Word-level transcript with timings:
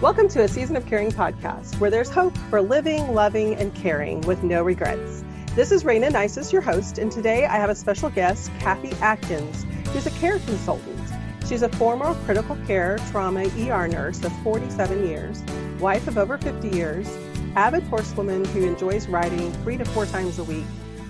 Welcome 0.00 0.28
to 0.28 0.44
a 0.44 0.48
Season 0.48 0.76
of 0.76 0.86
Caring 0.86 1.10
podcast, 1.10 1.80
where 1.80 1.90
there's 1.90 2.08
hope 2.08 2.38
for 2.50 2.62
living, 2.62 3.14
loving, 3.14 3.56
and 3.56 3.74
caring 3.74 4.20
with 4.20 4.44
no 4.44 4.62
regrets. 4.62 5.24
This 5.56 5.72
is 5.72 5.82
Rayna 5.82 6.12
Neises, 6.12 6.52
your 6.52 6.62
host, 6.62 6.98
and 6.98 7.10
today 7.10 7.46
I 7.46 7.56
have 7.56 7.68
a 7.68 7.74
special 7.74 8.08
guest, 8.08 8.52
Kathy 8.60 8.92
Adkins, 9.02 9.66
who's 9.88 10.06
a 10.06 10.12
care 10.12 10.38
consultant. 10.38 11.00
She's 11.48 11.62
a 11.62 11.68
former 11.70 12.14
critical 12.24 12.54
care 12.64 12.98
trauma 13.10 13.46
ER 13.58 13.88
nurse 13.88 14.22
of 14.22 14.32
47 14.44 15.04
years, 15.04 15.42
wife 15.80 16.06
of 16.06 16.16
over 16.16 16.38
50 16.38 16.68
years, 16.68 17.08
avid 17.56 17.82
horsewoman 17.82 18.44
who 18.44 18.66
enjoys 18.66 19.08
riding 19.08 19.52
three 19.64 19.78
to 19.78 19.84
four 19.84 20.06
times 20.06 20.38
a 20.38 20.44
week, 20.44 20.66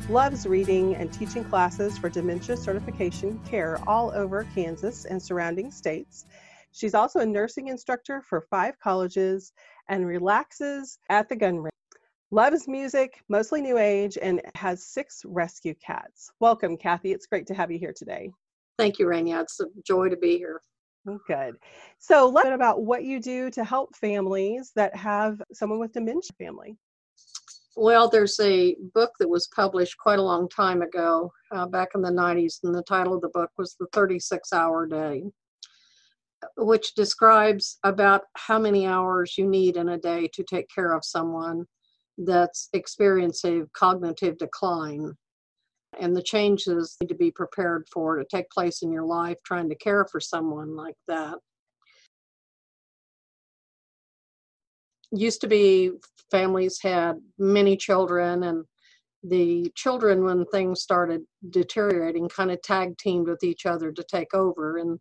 loves 0.08 0.46
reading 0.46 0.96
and 0.96 1.12
teaching 1.12 1.44
classes 1.44 1.98
for 1.98 2.08
dementia 2.08 2.56
certification 2.56 3.38
care 3.46 3.78
all 3.86 4.10
over 4.14 4.46
Kansas 4.54 5.04
and 5.04 5.22
surrounding 5.22 5.70
states 5.70 6.24
She's 6.72 6.94
also 6.94 7.20
a 7.20 7.26
nursing 7.26 7.68
instructor 7.68 8.22
for 8.28 8.42
five 8.42 8.78
colleges 8.78 9.52
and 9.88 10.06
relaxes 10.06 10.98
at 11.08 11.28
the 11.28 11.36
gun 11.36 11.58
range. 11.58 11.72
Loves 12.30 12.68
music, 12.68 13.22
mostly 13.28 13.62
new 13.62 13.78
age, 13.78 14.18
and 14.20 14.42
has 14.54 14.86
six 14.86 15.22
rescue 15.24 15.74
cats. 15.74 16.30
Welcome, 16.40 16.76
Kathy. 16.76 17.12
It's 17.12 17.26
great 17.26 17.46
to 17.46 17.54
have 17.54 17.70
you 17.70 17.78
here 17.78 17.94
today. 17.96 18.30
Thank 18.76 18.98
you, 18.98 19.06
Rayna. 19.06 19.42
It's 19.42 19.58
a 19.60 19.66
joy 19.86 20.10
to 20.10 20.16
be 20.16 20.36
here. 20.36 20.60
Good. 21.26 21.54
So, 21.98 22.28
let's 22.28 22.44
talk 22.44 22.54
about 22.54 22.82
what 22.82 23.04
you 23.04 23.18
do 23.18 23.50
to 23.52 23.64
help 23.64 23.96
families 23.96 24.72
that 24.76 24.94
have 24.94 25.40
someone 25.54 25.78
with 25.78 25.92
dementia 25.92 26.32
family. 26.38 26.76
Well, 27.76 28.10
there's 28.10 28.38
a 28.40 28.76
book 28.92 29.12
that 29.20 29.28
was 29.28 29.48
published 29.54 29.96
quite 29.96 30.18
a 30.18 30.22
long 30.22 30.50
time 30.50 30.82
ago, 30.82 31.32
uh, 31.50 31.66
back 31.66 31.90
in 31.94 32.02
the 32.02 32.10
90s, 32.10 32.58
and 32.62 32.74
the 32.74 32.82
title 32.82 33.14
of 33.14 33.22
the 33.22 33.30
book 33.30 33.50
was 33.56 33.74
The 33.80 33.86
36 33.94 34.52
Hour 34.52 34.86
Day 34.86 35.22
which 36.56 36.94
describes 36.94 37.78
about 37.84 38.22
how 38.36 38.58
many 38.58 38.86
hours 38.86 39.36
you 39.36 39.46
need 39.46 39.76
in 39.76 39.90
a 39.90 39.98
day 39.98 40.28
to 40.34 40.44
take 40.44 40.68
care 40.74 40.92
of 40.92 41.04
someone 41.04 41.64
that's 42.18 42.68
experiencing 42.72 43.68
cognitive 43.74 44.38
decline 44.38 45.14
and 45.98 46.14
the 46.14 46.22
changes 46.22 46.96
need 47.00 47.08
to 47.08 47.14
be 47.14 47.30
prepared 47.30 47.86
for 47.92 48.16
to 48.16 48.24
take 48.24 48.50
place 48.50 48.82
in 48.82 48.92
your 48.92 49.04
life 49.04 49.38
trying 49.44 49.68
to 49.68 49.74
care 49.74 50.06
for 50.10 50.20
someone 50.20 50.76
like 50.76 50.96
that. 51.06 51.34
Used 55.10 55.40
to 55.40 55.46
be 55.46 55.92
families 56.30 56.78
had 56.82 57.16
many 57.38 57.76
children 57.76 58.42
and 58.42 58.64
the 59.24 59.72
children 59.74 60.24
when 60.24 60.44
things 60.46 60.82
started 60.82 61.22
deteriorating 61.50 62.28
kind 62.28 62.50
of 62.50 62.60
tag 62.62 62.96
teamed 62.98 63.26
with 63.26 63.42
each 63.42 63.66
other 63.66 63.90
to 63.90 64.04
take 64.04 64.34
over 64.34 64.76
and 64.78 65.00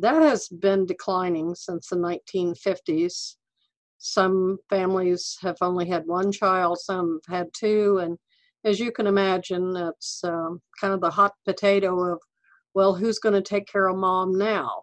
that 0.00 0.22
has 0.22 0.48
been 0.48 0.86
declining 0.86 1.54
since 1.54 1.88
the 1.88 1.96
1950s. 1.96 3.36
Some 3.98 4.58
families 4.68 5.36
have 5.42 5.56
only 5.60 5.86
had 5.86 6.06
one 6.06 6.32
child, 6.32 6.78
some 6.80 7.20
have 7.28 7.36
had 7.36 7.46
two, 7.52 7.98
and 7.98 8.16
as 8.64 8.80
you 8.80 8.92
can 8.92 9.06
imagine, 9.06 9.76
it's 9.76 10.22
um, 10.24 10.60
kind 10.80 10.92
of 10.92 11.00
the 11.00 11.10
hot 11.10 11.32
potato 11.46 12.12
of, 12.12 12.20
well, 12.74 12.94
who's 12.94 13.18
going 13.18 13.34
to 13.34 13.42
take 13.42 13.66
care 13.66 13.88
of 13.88 13.96
mom 13.96 14.36
now? 14.36 14.82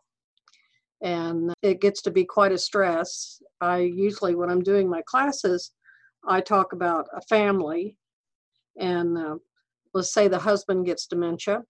And 1.02 1.54
it 1.62 1.82
gets 1.82 2.02
to 2.04 2.12
be 2.12 2.26
quite 2.26 2.52
a 2.52 2.58
stress. 2.58 3.40
I 3.62 3.80
usually, 3.80 4.36
when 4.36 4.50
I'm 4.50 4.64
doing 4.64 4.90
my 4.90 5.02
classes, 5.06 5.72
I 6.28 6.42
talk 6.42 6.74
about 6.74 7.08
a 7.16 7.22
family, 7.22 7.96
and 8.80 9.18
uh, 9.18 9.36
let's 9.94 10.14
say 10.14 10.28
the 10.28 10.40
husband 10.40 10.86
gets 10.86 11.08
dementia 11.08 11.62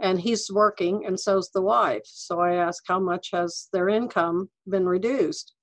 and 0.00 0.20
he's 0.20 0.50
working 0.50 1.06
and 1.06 1.18
so's 1.18 1.50
the 1.50 1.62
wife. 1.62 2.02
So 2.04 2.40
i 2.40 2.54
ask 2.54 2.82
how 2.86 3.00
much 3.00 3.30
has 3.32 3.68
their 3.72 3.88
income 3.88 4.50
been 4.68 4.86
reduced? 4.86 5.54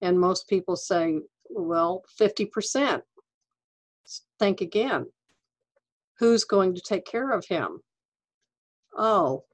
And 0.00 0.18
most 0.18 0.48
people 0.48 0.76
say 0.76 1.20
well 1.48 2.02
50% 2.20 3.02
think 4.38 4.60
again. 4.60 5.06
Who's 6.18 6.44
going 6.44 6.74
to 6.74 6.80
take 6.80 7.04
care 7.04 7.30
of 7.30 7.46
him? 7.46 7.80
Oh 8.96 9.44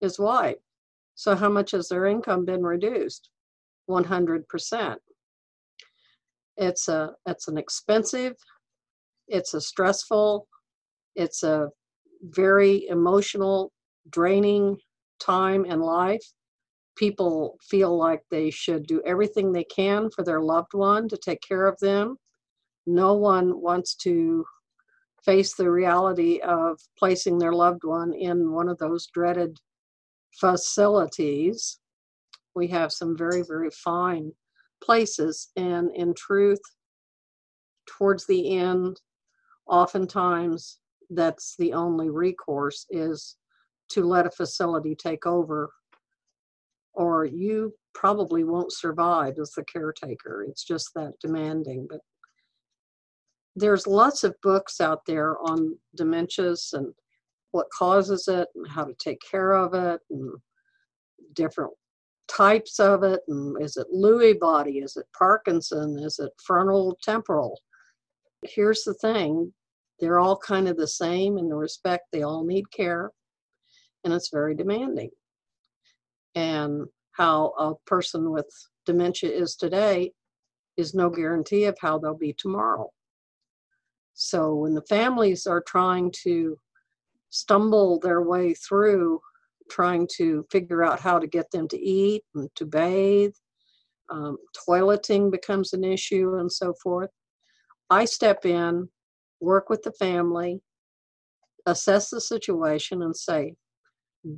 his 0.00 0.18
wife. 0.18 0.58
So 1.14 1.34
how 1.34 1.48
much 1.48 1.72
has 1.72 1.88
their 1.88 2.06
income 2.06 2.44
been 2.44 2.62
reduced? 2.62 3.30
100% 3.90 4.96
it's 6.58 6.88
a 6.88 7.12
it's 7.26 7.48
an 7.48 7.56
expensive 7.56 8.34
it's 9.28 9.54
a 9.54 9.60
stressful 9.60 10.46
it's 11.14 11.42
a 11.42 11.68
very 12.22 12.86
emotional, 12.88 13.72
draining 14.10 14.76
time 15.20 15.64
in 15.64 15.80
life. 15.80 16.24
People 16.96 17.56
feel 17.62 17.96
like 17.96 18.22
they 18.30 18.50
should 18.50 18.86
do 18.86 19.02
everything 19.06 19.52
they 19.52 19.64
can 19.64 20.10
for 20.10 20.24
their 20.24 20.40
loved 20.40 20.74
one 20.74 21.08
to 21.08 21.16
take 21.16 21.40
care 21.40 21.66
of 21.66 21.78
them. 21.80 22.16
No 22.86 23.14
one 23.14 23.60
wants 23.60 23.94
to 23.96 24.44
face 25.24 25.54
the 25.54 25.70
reality 25.70 26.40
of 26.40 26.78
placing 26.98 27.38
their 27.38 27.52
loved 27.52 27.84
one 27.84 28.14
in 28.14 28.52
one 28.52 28.68
of 28.68 28.78
those 28.78 29.06
dreaded 29.08 29.58
facilities. 30.32 31.78
We 32.54 32.68
have 32.68 32.92
some 32.92 33.16
very, 33.16 33.42
very 33.42 33.70
fine 33.70 34.32
places, 34.82 35.50
and 35.56 35.90
in 35.94 36.14
truth, 36.14 36.60
towards 37.86 38.26
the 38.26 38.56
end, 38.56 39.00
oftentimes 39.66 40.78
that's 41.10 41.54
the 41.58 41.72
only 41.72 42.10
recourse 42.10 42.86
is 42.90 43.36
to 43.90 44.04
let 44.04 44.26
a 44.26 44.30
facility 44.30 44.94
take 44.94 45.26
over 45.26 45.70
or 46.94 47.24
you 47.24 47.72
probably 47.94 48.44
won't 48.44 48.72
survive 48.72 49.34
as 49.40 49.52
the 49.52 49.64
caretaker. 49.64 50.44
It's 50.48 50.64
just 50.64 50.90
that 50.94 51.14
demanding 51.20 51.86
but 51.88 52.00
there's 53.56 53.86
lots 53.86 54.24
of 54.24 54.36
books 54.42 54.80
out 54.80 55.04
there 55.06 55.36
on 55.40 55.76
dementias 55.98 56.72
and 56.74 56.92
what 57.50 57.66
causes 57.76 58.28
it 58.28 58.48
and 58.54 58.68
how 58.68 58.84
to 58.84 58.94
take 58.94 59.20
care 59.28 59.52
of 59.52 59.74
it 59.74 60.00
and 60.10 60.30
different 61.32 61.72
types 62.28 62.78
of 62.78 63.02
it 63.02 63.20
and 63.28 63.60
is 63.60 63.76
it 63.76 63.86
Lewy 63.92 64.38
body? 64.38 64.78
Is 64.78 64.96
it 64.96 65.06
Parkinson? 65.18 65.98
Is 65.98 66.18
it 66.18 66.30
frontal 66.44 66.96
temporal? 67.02 67.58
Here's 68.44 68.84
the 68.84 68.94
thing 68.94 69.52
they're 70.00 70.18
all 70.18 70.36
kind 70.36 70.68
of 70.68 70.76
the 70.76 70.88
same 70.88 71.38
in 71.38 71.48
the 71.48 71.56
respect 71.56 72.04
they 72.12 72.22
all 72.22 72.44
need 72.44 72.70
care 72.70 73.10
and 74.04 74.12
it's 74.12 74.30
very 74.30 74.54
demanding. 74.54 75.10
And 76.34 76.86
how 77.12 77.52
a 77.58 77.74
person 77.86 78.30
with 78.30 78.46
dementia 78.86 79.30
is 79.30 79.56
today 79.56 80.12
is 80.76 80.94
no 80.94 81.10
guarantee 81.10 81.64
of 81.64 81.76
how 81.80 81.98
they'll 81.98 82.14
be 82.14 82.34
tomorrow. 82.38 82.90
So 84.14 84.54
when 84.54 84.74
the 84.74 84.82
families 84.88 85.46
are 85.46 85.60
trying 85.60 86.12
to 86.22 86.56
stumble 87.30 87.98
their 87.98 88.22
way 88.22 88.54
through 88.54 89.20
trying 89.70 90.08
to 90.16 90.46
figure 90.50 90.82
out 90.82 91.00
how 91.00 91.18
to 91.18 91.26
get 91.26 91.50
them 91.50 91.68
to 91.68 91.78
eat 91.78 92.22
and 92.34 92.48
to 92.54 92.64
bathe 92.64 93.34
um, 94.10 94.38
toileting 94.66 95.30
becomes 95.30 95.74
an 95.74 95.84
issue 95.84 96.36
and 96.36 96.50
so 96.50 96.72
forth 96.82 97.10
i 97.90 98.06
step 98.06 98.46
in 98.46 98.88
work 99.40 99.68
with 99.68 99.82
the 99.82 99.92
family, 99.92 100.60
assess 101.66 102.10
the 102.10 102.20
situation, 102.20 103.02
and 103.02 103.16
say, 103.16 103.54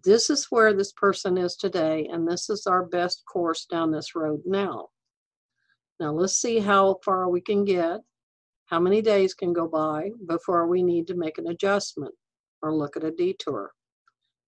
this 0.04 0.30
is 0.30 0.46
where 0.50 0.72
this 0.72 0.92
person 0.92 1.38
is 1.38 1.56
today, 1.56 2.06
and 2.12 2.28
this 2.28 2.50
is 2.50 2.66
our 2.66 2.84
best 2.84 3.22
course 3.30 3.64
down 3.64 3.90
this 3.90 4.14
road 4.14 4.42
now. 4.44 4.88
Now, 5.98 6.12
let's 6.12 6.40
see 6.40 6.58
how 6.58 6.98
far 7.04 7.28
we 7.28 7.40
can 7.40 7.64
get, 7.64 8.00
how 8.66 8.80
many 8.80 9.02
days 9.02 9.34
can 9.34 9.52
go 9.52 9.66
by 9.66 10.10
before 10.28 10.66
we 10.66 10.82
need 10.82 11.06
to 11.08 11.14
make 11.14 11.38
an 11.38 11.48
adjustment 11.48 12.14
or 12.62 12.74
look 12.74 12.96
at 12.96 13.04
a 13.04 13.10
detour. 13.10 13.72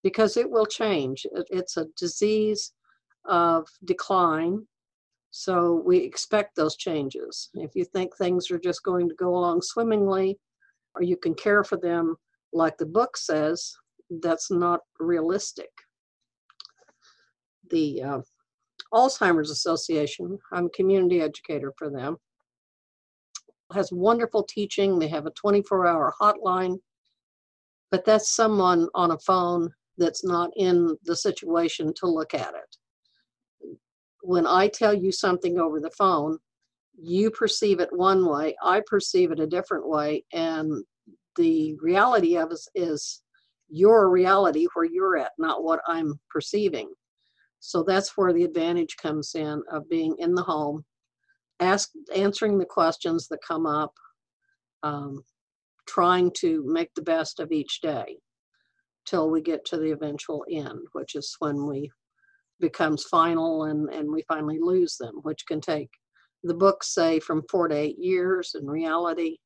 Because 0.02 0.36
it 0.36 0.50
will 0.50 0.66
change. 0.66 1.26
It's 1.50 1.76
a 1.76 1.86
disease 1.96 2.72
of 3.24 3.68
decline 3.84 4.66
so 5.34 5.82
we 5.86 5.96
expect 5.96 6.54
those 6.54 6.76
changes. 6.76 7.48
If 7.54 7.74
you 7.74 7.86
think 7.86 8.14
things 8.14 8.50
are 8.50 8.58
just 8.58 8.82
going 8.82 9.08
to 9.08 9.14
go 9.14 9.34
along 9.34 9.62
swimmingly, 9.62 10.38
or 10.94 11.02
you 11.02 11.16
can 11.16 11.34
care 11.34 11.64
for 11.64 11.76
them 11.76 12.16
like 12.52 12.76
the 12.76 12.86
book 12.86 13.16
says, 13.16 13.74
that's 14.20 14.50
not 14.50 14.80
realistic. 14.98 15.70
The 17.70 18.02
uh, 18.02 18.20
Alzheimer's 18.92 19.50
Association, 19.50 20.38
I'm 20.52 20.66
a 20.66 20.70
community 20.70 21.22
educator 21.22 21.72
for 21.78 21.88
them, 21.88 22.18
has 23.72 23.90
wonderful 23.90 24.42
teaching. 24.42 24.98
They 24.98 25.08
have 25.08 25.24
a 25.24 25.30
24 25.30 25.86
hour 25.86 26.12
hotline, 26.20 26.78
but 27.90 28.04
that's 28.04 28.34
someone 28.36 28.88
on 28.94 29.12
a 29.12 29.18
phone 29.20 29.70
that's 29.96 30.24
not 30.24 30.50
in 30.56 30.96
the 31.04 31.16
situation 31.16 31.94
to 31.94 32.06
look 32.06 32.34
at 32.34 32.54
it 32.54 32.76
when 34.22 34.46
I 34.46 34.68
tell 34.68 34.94
you 34.94 35.12
something 35.12 35.58
over 35.58 35.80
the 35.80 35.90
phone, 35.90 36.38
you 37.00 37.30
perceive 37.30 37.80
it 37.80 37.88
one 37.92 38.26
way, 38.26 38.56
I 38.62 38.82
perceive 38.86 39.32
it 39.32 39.40
a 39.40 39.46
different 39.46 39.88
way, 39.88 40.24
and 40.32 40.84
the 41.36 41.76
reality 41.80 42.36
of 42.36 42.50
us 42.50 42.68
is 42.74 43.22
your 43.68 44.10
reality 44.10 44.66
where 44.74 44.84
you're 44.84 45.16
at, 45.16 45.32
not 45.38 45.64
what 45.64 45.80
I'm 45.86 46.20
perceiving. 46.30 46.92
So 47.60 47.82
that's 47.82 48.16
where 48.16 48.32
the 48.32 48.44
advantage 48.44 48.96
comes 48.96 49.34
in 49.34 49.62
of 49.70 49.88
being 49.88 50.14
in 50.18 50.34
the 50.34 50.42
home, 50.42 50.84
ask 51.60 51.90
answering 52.14 52.58
the 52.58 52.66
questions 52.66 53.28
that 53.28 53.38
come 53.46 53.66
up, 53.66 53.94
um, 54.82 55.22
trying 55.86 56.30
to 56.38 56.62
make 56.66 56.90
the 56.94 57.02
best 57.02 57.40
of 57.40 57.52
each 57.52 57.80
day 57.80 58.18
till 59.06 59.30
we 59.30 59.40
get 59.40 59.64
to 59.66 59.78
the 59.78 59.92
eventual 59.92 60.44
end, 60.50 60.80
which 60.92 61.14
is 61.14 61.34
when 61.38 61.66
we 61.66 61.90
becomes 62.60 63.04
final 63.04 63.64
and, 63.64 63.88
and 63.90 64.10
we 64.10 64.22
finally 64.28 64.58
lose 64.60 64.96
them, 64.96 65.14
which 65.22 65.44
can 65.46 65.60
take 65.60 65.90
the 66.42 66.54
books 66.54 66.94
say 66.94 67.20
from 67.20 67.44
four 67.50 67.68
to 67.68 67.74
eight 67.74 67.98
years. 67.98 68.54
In 68.58 68.66
reality, 68.66 69.38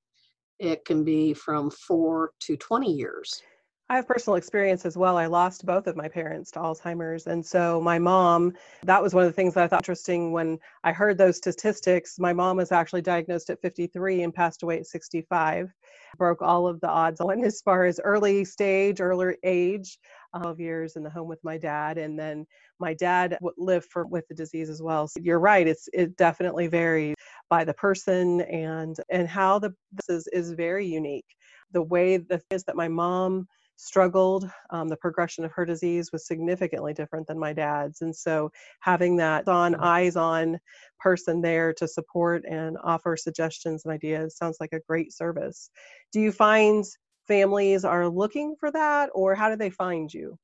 it 0.59 0.85
can 0.85 1.05
be 1.05 1.35
from 1.35 1.71
four 1.71 2.33
to 2.41 2.57
20 2.57 2.93
years. 2.93 3.43
I 3.89 3.95
have 3.95 4.09
personal 4.09 4.35
experience 4.35 4.85
as 4.85 4.97
well. 4.97 5.17
I 5.17 5.27
lost 5.27 5.65
both 5.65 5.87
of 5.87 5.95
my 5.95 6.09
parents 6.09 6.51
to 6.53 6.59
Alzheimer's. 6.59 7.29
And 7.29 7.45
so 7.45 7.81
my 7.81 8.01
mom, 8.01 8.53
that 8.83 9.01
was 9.01 9.15
one 9.15 9.23
of 9.23 9.31
the 9.31 9.33
things 9.33 9.55
that 9.55 9.63
I 9.63 9.69
thought 9.69 9.83
interesting 9.83 10.33
when 10.33 10.59
I 10.83 10.91
heard 10.91 11.17
those 11.17 11.37
statistics. 11.37 12.19
My 12.19 12.33
mom 12.33 12.57
was 12.57 12.73
actually 12.73 13.03
diagnosed 13.03 13.49
at 13.49 13.63
53 13.63 14.25
and 14.25 14.35
passed 14.35 14.65
away 14.65 14.81
at 14.81 14.87
65. 14.87 15.73
Broke 16.19 16.43
all 16.43 16.67
of 16.67 16.81
the 16.81 16.89
odds 16.89 17.21
on 17.21 17.45
as 17.45 17.61
far 17.61 17.85
as 17.85 18.01
early 18.03 18.45
stage, 18.45 19.01
earlier 19.01 19.37
age, 19.45 20.01
uh, 20.35 20.41
12 20.41 20.59
years 20.59 20.97
in 20.97 21.05
the 21.05 21.11
home 21.11 21.29
with 21.29 21.43
my 21.45 21.57
dad. 21.57 21.97
And 21.97 22.19
then 22.19 22.45
my 22.81 22.93
dad 22.93 23.39
lived 23.57 23.87
for 23.87 24.05
with 24.05 24.27
the 24.27 24.35
disease 24.35 24.69
as 24.69 24.83
well. 24.83 25.07
So 25.07 25.21
you're 25.23 25.39
right. 25.39 25.67
It's 25.67 25.89
it 25.93 26.17
definitely 26.17 26.67
varies 26.67 27.15
by 27.49 27.63
the 27.63 27.75
person 27.75 28.41
and 28.41 28.97
and 29.11 29.29
how 29.29 29.61
the 29.61 29.73
this 29.93 30.09
is 30.09 30.27
is 30.33 30.51
very 30.51 30.87
unique. 30.87 31.37
The 31.71 31.83
way 31.83 32.17
the 32.17 32.39
things 32.51 32.65
that 32.65 32.75
my 32.75 32.89
mom 32.89 33.47
struggled. 33.77 34.51
Um, 34.71 34.89
the 34.89 34.97
progression 34.97 35.45
of 35.45 35.53
her 35.53 35.65
disease 35.65 36.11
was 36.13 36.27
significantly 36.27 36.95
different 36.95 37.27
than 37.27 37.39
my 37.39 37.53
dad's. 37.53 38.01
And 38.01 38.15
so 38.15 38.51
having 38.81 39.17
that 39.17 39.47
on 39.49 39.75
mm. 39.75 39.81
eyes 39.81 40.17
on 40.17 40.59
person 40.99 41.41
there 41.41 41.73
to 41.75 41.87
support 41.87 42.45
and 42.49 42.77
offer 42.83 43.17
suggestions 43.17 43.85
and 43.85 43.93
ideas 43.93 44.37
sounds 44.37 44.57
like 44.61 44.73
a 44.73 44.81
great 44.89 45.13
service. 45.13 45.71
Do 46.13 46.21
you 46.21 46.33
find 46.33 46.85
families 47.29 47.85
are 47.85 48.09
looking 48.09 48.57
for 48.59 48.71
that 48.73 49.11
or 49.15 49.35
how 49.35 49.51
do 49.51 49.57
they 49.57 49.71
find 49.71 50.13
you? 50.13 50.39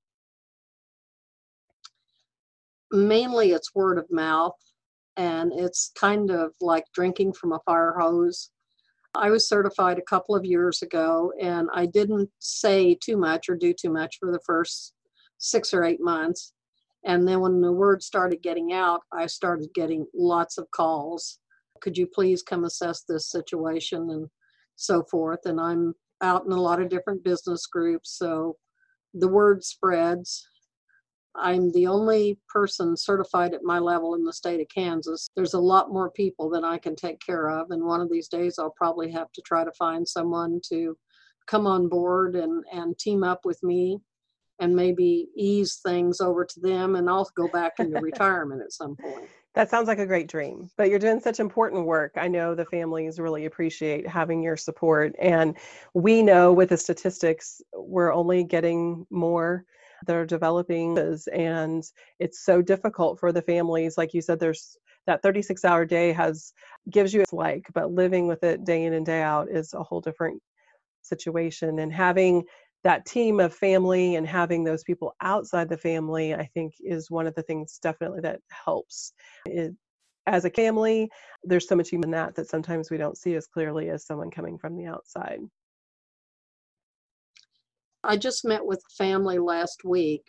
Mainly 2.91 3.53
it's 3.53 3.75
word 3.75 3.99
of 3.99 4.11
mouth 4.11 4.59
and 5.17 5.53
it's 5.53 5.91
kind 5.95 6.31
of 6.31 6.53
like 6.61 6.85
drinking 6.95 7.33
from 7.33 7.53
a 7.53 7.61
fire 7.65 7.95
hose. 7.99 8.51
I 9.15 9.31
was 9.31 9.49
certified 9.49 9.99
a 9.99 10.03
couple 10.03 10.35
of 10.35 10.45
years 10.45 10.83
ago, 10.83 11.33
and 11.41 11.69
I 11.75 11.87
didn't 11.87 12.31
say 12.39 12.97
too 13.03 13.17
much 13.17 13.49
or 13.49 13.57
do 13.57 13.75
too 13.75 13.91
much 13.91 14.17
for 14.19 14.33
the 14.33 14.41
first 14.47 14.95
six 15.39 15.75
or 15.75 15.85
eight 15.85 16.01
months. 16.01 16.55
And 17.05 17.27
then 17.27 17.41
when 17.41 17.61
the 17.61 17.73
word 17.73 18.03
started 18.03 18.43
getting 18.43 18.73
out, 18.73 19.01
I 19.13 19.27
started 19.27 19.69
getting 19.75 20.07
lots 20.15 20.57
of 20.57 20.71
calls. 20.71 21.41
Could 21.81 21.99
you 21.99 22.07
please 22.07 22.43
come 22.43 22.65
assess 22.65 23.03
this 23.03 23.31
situation 23.31 24.11
and 24.11 24.29
so 24.77 25.03
forth? 25.11 25.41
And 25.45 25.61
I'm 25.61 25.95
out 26.23 26.47
in 26.47 26.53
a 26.53 26.61
lot 26.61 26.81
of 26.81 26.89
different 26.89 27.25
business 27.25 27.67
groups, 27.67 28.17
so 28.17 28.57
the 29.15 29.29
word 29.29 29.65
spreads. 29.65 30.49
I'm 31.35 31.73
the 31.73 31.87
only 31.87 32.39
person 32.49 32.97
certified 32.97 33.55
at 33.55 33.63
my 33.63 33.79
level 33.79 34.15
in 34.15 34.25
the 34.25 34.33
state 34.33 34.61
of 34.61 34.69
Kansas. 34.69 35.29
There's 35.35 35.55
a 35.55 35.61
lot 35.61 35.93
more 35.93 36.11
people 36.11 36.51
than 36.51 36.65
I 36.65 36.79
can 36.79 36.95
take 36.95 37.21
care 37.21 37.49
of, 37.49 37.71
and 37.71 37.85
one 37.85 38.01
of 38.01 38.11
these 38.11 38.29
days 38.29 38.59
I'll 38.59 38.75
probably 38.77 39.11
have 39.13 39.33
to 39.33 39.43
try 39.43 39.65
to 39.65 39.73
find 39.73 40.07
someone 40.07 40.61
to 40.69 40.97
come 41.47 41.67
on 41.67 41.89
board 41.89 42.37
and, 42.37 42.63
and 42.73 42.99
team 42.99 43.25
up 43.25 43.41
with 43.45 43.63
me 43.63 43.99
and 44.61 44.77
maybe 44.77 45.29
ease 45.37 45.81
things 45.85 46.21
over 46.21 46.45
to 46.45 46.61
them, 46.61 46.97
and 46.97 47.09
I'll 47.09 47.29
go 47.35 47.49
back 47.49 47.73
into 47.79 48.01
retirement 48.03 48.63
at 48.63 48.73
some 48.73 48.97
point. 48.97 49.29
That 49.55 49.69
sounds 49.69 49.87
like 49.87 49.99
a 49.99 50.07
great 50.07 50.29
dream, 50.29 50.71
but 50.79 50.89
you're 50.89 50.99
doing 50.99 51.21
such 51.21 51.41
important 51.41 51.85
work. 51.85 52.13
I 52.17 52.29
know 52.29 52.55
the 52.55 52.65
families 52.65 53.19
really 53.19 53.45
appreciate 53.45 54.07
having 54.07 54.43
your 54.43 54.57
support. 54.57 55.15
And 55.19 55.59
we 55.93 56.23
know 56.23 56.53
with 56.55 56.71
the 56.71 56.77
statistics, 56.79 57.61
we're 57.75 58.15
only 58.15 58.45
getting 58.45 59.07
more 59.11 59.67
that 60.07 60.17
are 60.17 60.27
developing 60.27 60.97
and 61.33 61.85
it's 62.19 62.45
so 62.45 62.63
difficult 62.63 63.19
for 63.19 63.33
the 63.33 63.43
families 63.43 63.97
like 63.97 64.15
you 64.15 64.23
said 64.23 64.39
there's 64.39 64.77
that 65.07 65.23
36 65.23 65.65
hour 65.65 65.85
day 65.85 66.13
has 66.13 66.53
gives 66.91 67.13
you 67.13 67.21
its 67.21 67.33
like 67.33 67.67
but 67.75 67.93
living 67.93 68.27
with 68.27 68.43
it 68.45 68.65
day 68.65 68.85
in 68.85 68.93
and 68.93 69.07
day 69.07 69.23
out 69.23 69.49
is 69.51 69.73
a 69.75 69.83
whole 69.83 70.01
different 70.01 70.41
situation 71.03 71.79
and 71.79 71.93
having 71.93 72.43
that 72.85 73.07
team 73.07 73.39
of 73.39 73.55
family 73.55 74.17
and 74.17 74.27
having 74.27 74.65
those 74.65 74.83
people 74.83 75.15
outside 75.21 75.69
the 75.69 75.77
family 75.77 76.35
i 76.35 76.45
think 76.55 76.75
is 76.81 77.11
one 77.11 77.27
of 77.27 77.35
the 77.35 77.43
things 77.43 77.79
definitely 77.83 78.21
that 78.21 78.41
helps. 78.65 79.13
It, 79.47 79.75
as 80.27 80.45
a 80.45 80.51
family 80.51 81.11
there's 81.43 81.67
so 81.67 81.75
much 81.75 81.93
in 81.93 82.01
that 82.01 82.37
that 82.37 82.49
sometimes 82.49 82.91
we 82.91 82.97
don't 82.97 83.19
see 83.19 83.35
as 83.35 83.49
clearly 83.49 83.91
as 83.91 84.07
someone 84.07 84.31
coming 84.31 84.57
from 84.57 84.77
the 84.77 84.87
outside 84.87 85.41
I 88.05 88.17
just 88.17 88.45
met 88.45 88.65
with 88.65 88.83
family 88.97 89.39
last 89.39 89.85
week, 89.85 90.25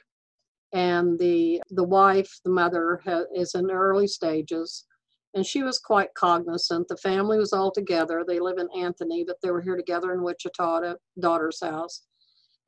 and 0.73 1.17
the 1.19 1.61
the 1.71 1.83
wife, 1.83 2.39
the 2.43 2.51
mother, 2.51 3.01
ha, 3.03 3.23
is 3.35 3.55
in 3.55 3.71
early 3.71 4.07
stages, 4.07 4.85
and 5.33 5.45
she 5.45 5.63
was 5.63 5.79
quite 5.79 6.13
cognizant. 6.13 6.87
The 6.87 6.97
family 6.97 7.37
was 7.37 7.53
all 7.53 7.71
together. 7.71 8.23
They 8.27 8.39
live 8.39 8.57
in 8.59 8.69
Anthony, 8.75 9.23
but 9.25 9.37
they 9.41 9.51
were 9.51 9.61
here 9.61 9.75
together 9.75 10.13
in 10.13 10.23
Wichita 10.23 10.83
at 10.83 10.97
daughter's 11.19 11.61
house. 11.61 12.03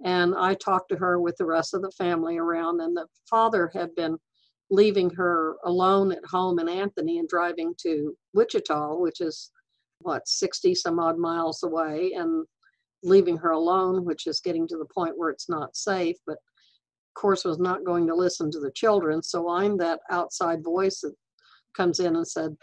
And 0.03 0.35
I 0.35 0.55
talked 0.55 0.89
to 0.89 0.97
her 0.97 1.21
with 1.21 1.37
the 1.37 1.45
rest 1.45 1.73
of 1.73 1.81
the 1.81 1.91
family 1.91 2.37
around, 2.37 2.81
and 2.81 2.97
the 2.97 3.07
father 3.29 3.71
had 3.73 3.95
been 3.95 4.17
leaving 4.71 5.11
her 5.11 5.57
alone 5.63 6.11
at 6.11 6.25
home 6.25 6.59
in 6.59 6.67
Anthony 6.67 7.19
and 7.19 7.29
driving 7.29 7.75
to 7.81 8.15
Wichita, 8.33 8.95
which 8.97 9.21
is 9.21 9.51
what 9.99 10.27
60 10.27 10.75
some 10.75 10.99
odd 10.99 11.17
miles 11.17 11.63
away, 11.63 12.13
and 12.13 12.45
leaving 13.03 13.37
her 13.37 13.51
alone, 13.51 14.03
which 14.05 14.27
is 14.27 14.39
getting 14.39 14.67
to 14.67 14.77
the 14.77 14.87
point 14.93 15.17
where 15.17 15.29
it's 15.29 15.49
not 15.49 15.75
safe, 15.75 16.17
but 16.25 16.37
of 16.37 17.21
course 17.21 17.45
was 17.45 17.59
not 17.59 17.85
going 17.85 18.07
to 18.07 18.15
listen 18.15 18.51
to 18.51 18.59
the 18.59 18.71
children. 18.71 19.21
So 19.21 19.49
I'm 19.49 19.77
that 19.77 19.99
outside 20.11 20.63
voice 20.63 21.01
that 21.01 21.15
comes 21.75 21.99
in 21.99 22.15
and 22.15 22.27
said, 22.27 22.55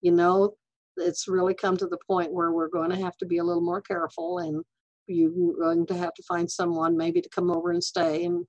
you 0.00 0.12
know, 0.12 0.54
it's 0.96 1.28
really 1.28 1.54
come 1.54 1.76
to 1.76 1.86
the 1.86 1.98
point 2.06 2.32
where 2.32 2.52
we're 2.52 2.68
going 2.68 2.90
to 2.90 2.96
have 2.96 3.16
to 3.18 3.26
be 3.26 3.38
a 3.38 3.44
little 3.44 3.62
more 3.62 3.80
careful 3.80 4.38
and 4.38 4.64
you're 5.06 5.54
going 5.58 5.86
to 5.86 5.96
have 5.96 6.14
to 6.14 6.22
find 6.22 6.50
someone 6.50 6.96
maybe 6.96 7.20
to 7.20 7.28
come 7.28 7.50
over 7.50 7.70
and 7.70 7.82
stay 7.82 8.24
and 8.24 8.44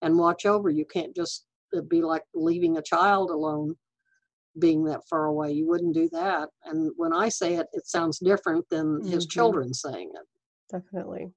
and 0.00 0.18
watch 0.18 0.46
over. 0.46 0.68
You 0.68 0.84
can't 0.84 1.14
just 1.14 1.46
uh, 1.76 1.80
be 1.82 2.02
like 2.02 2.24
leaving 2.34 2.76
a 2.76 2.82
child 2.82 3.30
alone 3.30 3.76
being 4.58 4.84
that 4.84 5.02
far 5.08 5.26
away. 5.26 5.52
You 5.52 5.66
wouldn't 5.68 5.94
do 5.94 6.08
that. 6.12 6.48
And 6.64 6.90
when 6.96 7.12
I 7.12 7.28
say 7.28 7.54
it, 7.54 7.68
it 7.72 7.86
sounds 7.86 8.18
different 8.18 8.68
than 8.68 8.98
mm-hmm. 8.98 9.08
his 9.08 9.26
children 9.26 9.72
saying 9.72 10.10
it 10.14 10.26
definitely. 10.72 11.30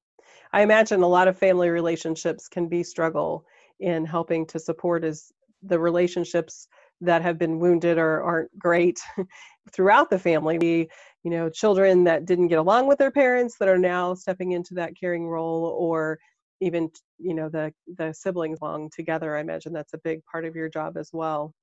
I 0.54 0.62
imagine 0.62 1.02
a 1.04 1.08
lot 1.08 1.28
of 1.28 1.38
family 1.38 1.70
relationships 1.70 2.48
can 2.48 2.68
be 2.68 2.84
struggle 2.84 3.46
in 3.80 4.06
helping 4.06 4.46
to 4.48 4.60
support 4.60 5.04
as 5.04 5.32
the 5.62 5.80
relationships 5.80 6.68
that 7.02 7.22
have 7.22 7.38
been 7.38 7.60
wounded 7.60 7.98
or 7.98 8.22
aren't 8.24 8.58
great 8.58 9.00
throughout 9.72 10.10
the 10.10 10.20
family. 10.20 10.58
The, 10.58 10.90
you 11.24 11.32
know, 11.32 11.50
children 11.50 12.04
that 12.06 12.26
didn't 12.26 12.48
get 12.48 12.60
along 12.60 12.88
with 12.88 12.98
their 12.98 13.12
parents 13.12 13.58
that 13.60 13.68
are 13.68 13.78
now 13.78 14.14
stepping 14.14 14.54
into 14.54 14.76
that 14.76 14.98
caring 14.98 15.28
role 15.28 15.76
or 15.78 16.18
even 16.62 16.90
you 17.20 17.34
know 17.34 17.50
the 17.50 17.74
the 17.98 18.14
siblings 18.14 18.60
along 18.62 18.90
together 18.96 19.36
i 19.36 19.42
imagine 19.42 19.74
that's 19.74 19.94
a 19.94 20.00
big 20.00 20.22
part 20.26 20.46
of 20.46 20.56
your 20.56 20.70
job 20.70 20.98
as 20.98 21.10
well 21.12 21.54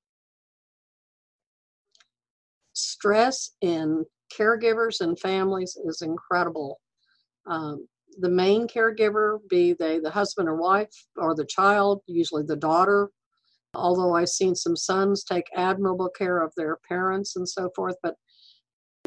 stress 2.74 3.52
in 3.60 4.04
caregivers 4.36 5.00
and 5.00 5.18
families 5.18 5.76
is 5.86 6.02
incredible 6.02 6.78
um, 7.46 7.86
the 8.18 8.28
main 8.28 8.66
caregiver, 8.66 9.38
be 9.48 9.72
they 9.72 9.98
the 9.98 10.10
husband 10.10 10.48
or 10.48 10.56
wife 10.56 10.92
or 11.16 11.34
the 11.34 11.46
child, 11.46 12.02
usually 12.06 12.44
the 12.44 12.56
daughter. 12.56 13.10
Although 13.74 14.14
I've 14.14 14.28
seen 14.28 14.54
some 14.54 14.76
sons 14.76 15.24
take 15.24 15.46
admirable 15.56 16.10
care 16.10 16.42
of 16.42 16.52
their 16.56 16.78
parents 16.86 17.36
and 17.36 17.48
so 17.48 17.70
forth, 17.74 17.96
but 18.02 18.16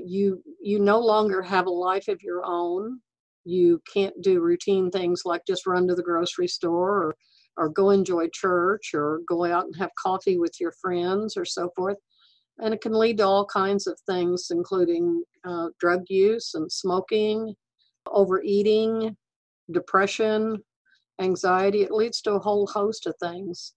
you 0.04 0.42
you 0.62 0.80
no 0.80 1.00
longer 1.00 1.42
have 1.42 1.68
a 1.68 1.72
life 1.72 2.08
of 2.08 2.22
your 2.22 2.44
own. 2.46 3.00
You 3.44 3.80
can't 3.92 4.20
do 4.22 4.42
routine 4.42 4.90
things 4.90 5.22
like 5.24 5.44
just 5.48 5.68
run 5.68 5.88
to 5.88 5.96
the 5.96 6.04
grocery 6.04 6.48
store 6.48 7.04
or 7.04 7.16
or 7.58 7.70
go 7.70 7.92
enjoy 7.92 8.28
church 8.34 8.92
or 8.94 9.22
go 9.30 9.46
out 9.46 9.66
and 9.66 9.76
have 9.78 9.92
coffee 10.02 10.38
with 10.38 10.60
your 10.60 10.74
friends 10.82 11.38
or 11.38 11.46
so 11.46 11.70
forth. 11.76 11.98
And 12.58 12.74
it 12.74 12.82
can 12.82 12.94
lead 12.94 13.18
to 13.20 13.26
all 13.26 13.46
kinds 13.46 13.86
of 13.88 14.00
things, 14.08 14.48
including 14.50 15.24
uh, 15.48 15.68
drug 15.80 16.04
use 16.10 16.54
and 16.56 16.72
smoking 16.72 17.56
overeating, 18.08 19.16
depression, 19.72 20.64
anxiety. 21.20 21.84
It 21.84 21.92
leads 21.92 22.22
to 22.22 22.34
a 22.34 22.40
whole 22.40 22.68
host 22.68 23.08
of 23.08 23.16
things. 23.22 23.74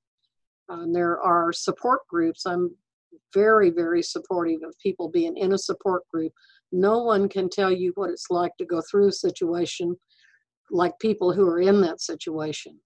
Uh, 0.69 0.85
there 0.93 1.21
are 1.21 1.53
support 1.53 2.01
groups. 2.09 2.45
I'm 2.47 2.75
very, 3.33 3.71
very 3.71 4.03
supportive 4.03 4.63
of 4.63 4.75
people 4.83 5.09
being 5.09 5.37
in 5.37 5.53
a 5.53 5.59
support 5.59 6.03
group. 6.09 6.33
No 6.73 7.03
one 7.03 7.29
can 7.29 7.49
tell 7.49 7.73
you 7.73 7.93
what 7.95 8.11
it's 8.11 8.31
like 8.31 8.53
to 8.59 8.67
go 8.67 8.83
through 8.83 9.09
a 9.09 9.13
situation 9.13 9.97
like 10.71 10.99
people 10.99 11.33
who 11.33 11.49
are 11.49 11.61
in 11.61 11.81
that 11.81 12.01
situation. 12.01 12.79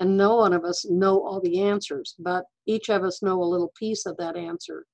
And 0.00 0.16
no 0.16 0.36
one 0.36 0.52
of 0.52 0.64
us 0.64 0.84
know 0.88 1.24
all 1.24 1.40
the 1.40 1.62
answers, 1.62 2.14
but 2.18 2.44
each 2.66 2.88
of 2.90 3.02
us 3.02 3.22
know 3.22 3.40
a 3.40 3.44
little 3.44 3.72
piece 3.78 4.06
of 4.06 4.16
that 4.18 4.36
answer. 4.36 4.84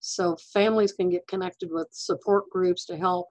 So 0.00 0.36
families 0.52 0.92
can 0.92 1.08
get 1.08 1.26
connected 1.26 1.70
with 1.72 1.88
support 1.90 2.48
groups 2.50 2.84
to 2.86 2.96
help 2.96 3.28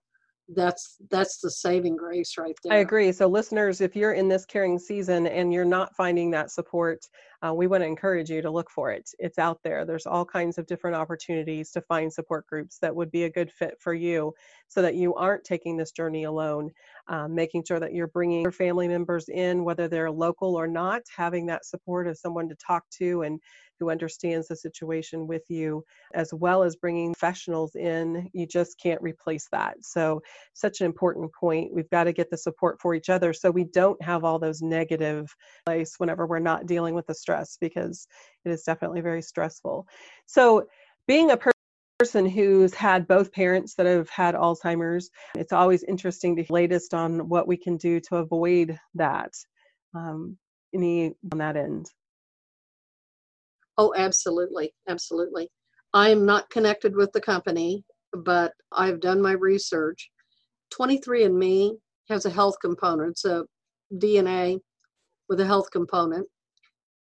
that's 0.50 0.98
that's 1.10 1.40
the 1.40 1.50
saving 1.50 1.96
grace 1.96 2.38
right 2.38 2.56
there. 2.64 2.74
I 2.74 2.78
agree. 2.78 3.12
So 3.12 3.28
listeners, 3.28 3.82
if 3.82 3.96
you're 3.96 4.14
in 4.14 4.28
this 4.28 4.46
caring 4.46 4.78
season 4.78 5.28
and 5.28 5.52
you're 5.52 5.66
not 5.66 5.96
finding 5.96 6.32
that 6.32 6.52
support, 6.52 7.08
uh, 7.42 7.54
we 7.54 7.68
want 7.68 7.82
to 7.82 7.88
encourage 7.88 8.30
you 8.30 8.42
to 8.42 8.52
look 8.52 8.70
for 8.70 8.92
it. 8.92 9.10
It's 9.20 9.38
out 9.38 9.60
there. 9.64 9.86
There's 9.86 10.06
all 10.06 10.26
kinds 10.26 10.58
of 10.58 10.68
different 10.68 10.96
opportunities 10.96 11.72
to 11.72 11.82
find 11.82 12.12
support 12.12 12.46
groups 12.48 12.78
that 12.80 12.96
would 12.96 13.12
be 13.12 13.24
a 13.24 13.30
good 13.30 13.52
fit 13.52 13.76
for 13.80 13.94
you, 13.94 14.34
so 14.68 14.82
that 14.82 14.96
you 14.96 15.16
aren't 15.16 15.44
taking 15.44 15.78
this 15.78 15.92
journey 15.92 16.24
alone. 16.24 16.72
Um, 17.08 17.36
making 17.36 17.64
sure 17.68 17.80
that 17.80 17.94
you're 17.94 18.08
bringing 18.08 18.42
your 18.42 18.52
family 18.52 18.88
members 18.88 19.30
in, 19.30 19.64
whether 19.64 19.88
they're 19.88 20.10
local 20.10 20.56
or 20.56 20.68
not, 20.68 21.04
having 21.16 21.46
that 21.46 21.66
support 21.66 22.08
of 22.08 22.18
someone 22.18 22.50
to 22.50 22.56
talk 22.56 22.84
to 22.98 23.22
and 23.22 23.40
who 23.80 23.90
understands 23.90 24.48
the 24.48 24.56
situation 24.56 25.28
with 25.28 25.44
you, 25.50 25.84
as 26.14 26.34
well 26.34 26.64
as 26.64 26.76
bringing 26.76 27.14
professionals 27.14 27.76
in. 27.76 28.30
You 28.34 28.48
just 28.48 28.80
can't 28.80 29.02
replace 29.02 29.48
that. 29.52 29.76
So, 29.82 30.22
such 30.54 30.82
an 30.82 30.86
important 30.86 31.32
point. 31.34 31.74
We've 31.74 31.90
got 31.90 32.06
to 32.06 32.14
get 32.14 32.30
the 32.30 32.38
support 32.38 32.80
for 32.82 32.96
each 32.96 33.10
other 33.10 33.34
so 33.34 33.52
we 33.52 33.66
don't 33.66 34.02
have 34.02 34.24
all 34.24 34.40
those 34.40 34.62
negative 34.62 35.34
place 35.66 35.96
whenever 35.98 36.26
we're 36.26 36.40
not 36.40 36.66
dealing 36.66 36.96
with 36.96 37.08
the 37.08 37.14
stress 37.26 37.58
because 37.60 38.08
it 38.46 38.52
is 38.52 38.64
definitely 38.64 39.02
very 39.02 39.22
stressful. 39.22 39.88
So, 40.28 40.68
being 41.08 41.32
a 41.32 41.40
person 42.00 42.26
who's 42.26 42.74
had 42.74 43.08
both 43.08 43.32
parents 43.32 43.74
that 43.76 43.86
have 43.86 44.10
had 44.10 44.36
Alzheimer's, 44.36 45.10
it's 45.36 45.54
always 45.54 45.84
interesting 45.84 46.36
to 46.36 46.46
latest 46.50 46.94
on 46.94 47.28
what 47.30 47.48
we 47.48 47.58
can 47.58 47.78
do 47.78 48.00
to 48.02 48.18
avoid 48.18 48.78
that. 48.96 49.32
Um, 49.96 50.38
any 50.74 51.16
on 51.32 51.38
that 51.40 51.58
end? 51.58 51.90
Oh, 53.78 53.94
absolutely. 53.96 54.74
Absolutely. 54.88 55.50
I 55.94 56.10
am 56.10 56.26
not 56.26 56.50
connected 56.50 56.96
with 56.96 57.12
the 57.14 57.22
company, 57.22 57.84
but 58.14 58.54
I've 58.72 59.00
done 59.00 59.22
my 59.22 59.32
research. 59.32 60.12
23andMe 60.78 61.72
has 62.10 62.26
a 62.26 62.30
health 62.30 62.56
component. 62.62 63.12
It's 63.12 63.26
a 63.26 63.46
DNA 63.94 64.60
with 65.30 65.40
a 65.40 65.46
health 65.46 65.72
component. 65.72 66.28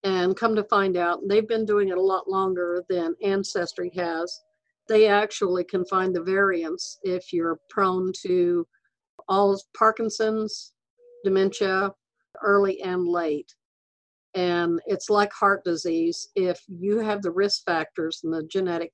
And 0.03 0.35
come 0.35 0.55
to 0.55 0.63
find 0.63 0.97
out, 0.97 1.19
they've 1.27 1.47
been 1.47 1.65
doing 1.65 1.89
it 1.89 1.97
a 1.97 2.01
lot 2.01 2.29
longer 2.29 2.83
than 2.89 3.15
Ancestry 3.23 3.91
has. 3.95 4.41
They 4.89 5.07
actually 5.07 5.63
can 5.63 5.85
find 5.85 6.15
the 6.15 6.23
variants 6.23 6.97
if 7.03 7.31
you're 7.31 7.59
prone 7.69 8.11
to 8.23 8.67
all 9.29 9.61
Parkinson's, 9.77 10.73
dementia, 11.23 11.93
early 12.41 12.81
and 12.81 13.07
late. 13.07 13.53
And 14.33 14.79
it's 14.87 15.09
like 15.09 15.31
heart 15.33 15.63
disease. 15.63 16.29
If 16.35 16.59
you 16.67 16.99
have 16.99 17.21
the 17.21 17.31
risk 17.31 17.63
factors 17.65 18.21
and 18.23 18.33
the 18.33 18.43
genetic 18.43 18.91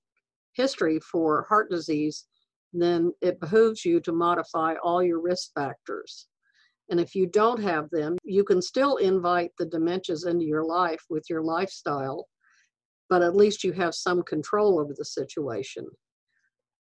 history 0.54 1.00
for 1.00 1.46
heart 1.48 1.70
disease, 1.70 2.26
then 2.74 3.14
it 3.22 3.40
behooves 3.40 3.86
you 3.86 4.00
to 4.02 4.12
modify 4.12 4.76
all 4.84 5.02
your 5.02 5.22
risk 5.22 5.54
factors. 5.54 6.28
And 6.90 7.00
if 7.00 7.16
you 7.16 7.28
don't 7.28 7.62
have 7.62 7.90
them, 7.90 8.18
you 8.24 8.44
can 8.44 8.62
still 8.62 8.98
invite 8.98 9.52
the 9.58 9.66
dementias 9.66 10.26
into 10.26 10.46
your 10.46 10.64
life 10.64 11.04
with 11.10 11.26
your 11.30 11.42
lifestyle, 11.44 12.28
but 13.10 13.22
at 13.22 13.36
least 13.36 13.64
you 13.64 13.74
have 13.74 13.94
some 13.94 14.24
control 14.24 14.80
over 14.80 14.94
the 14.98 15.06
situation. 15.06 15.86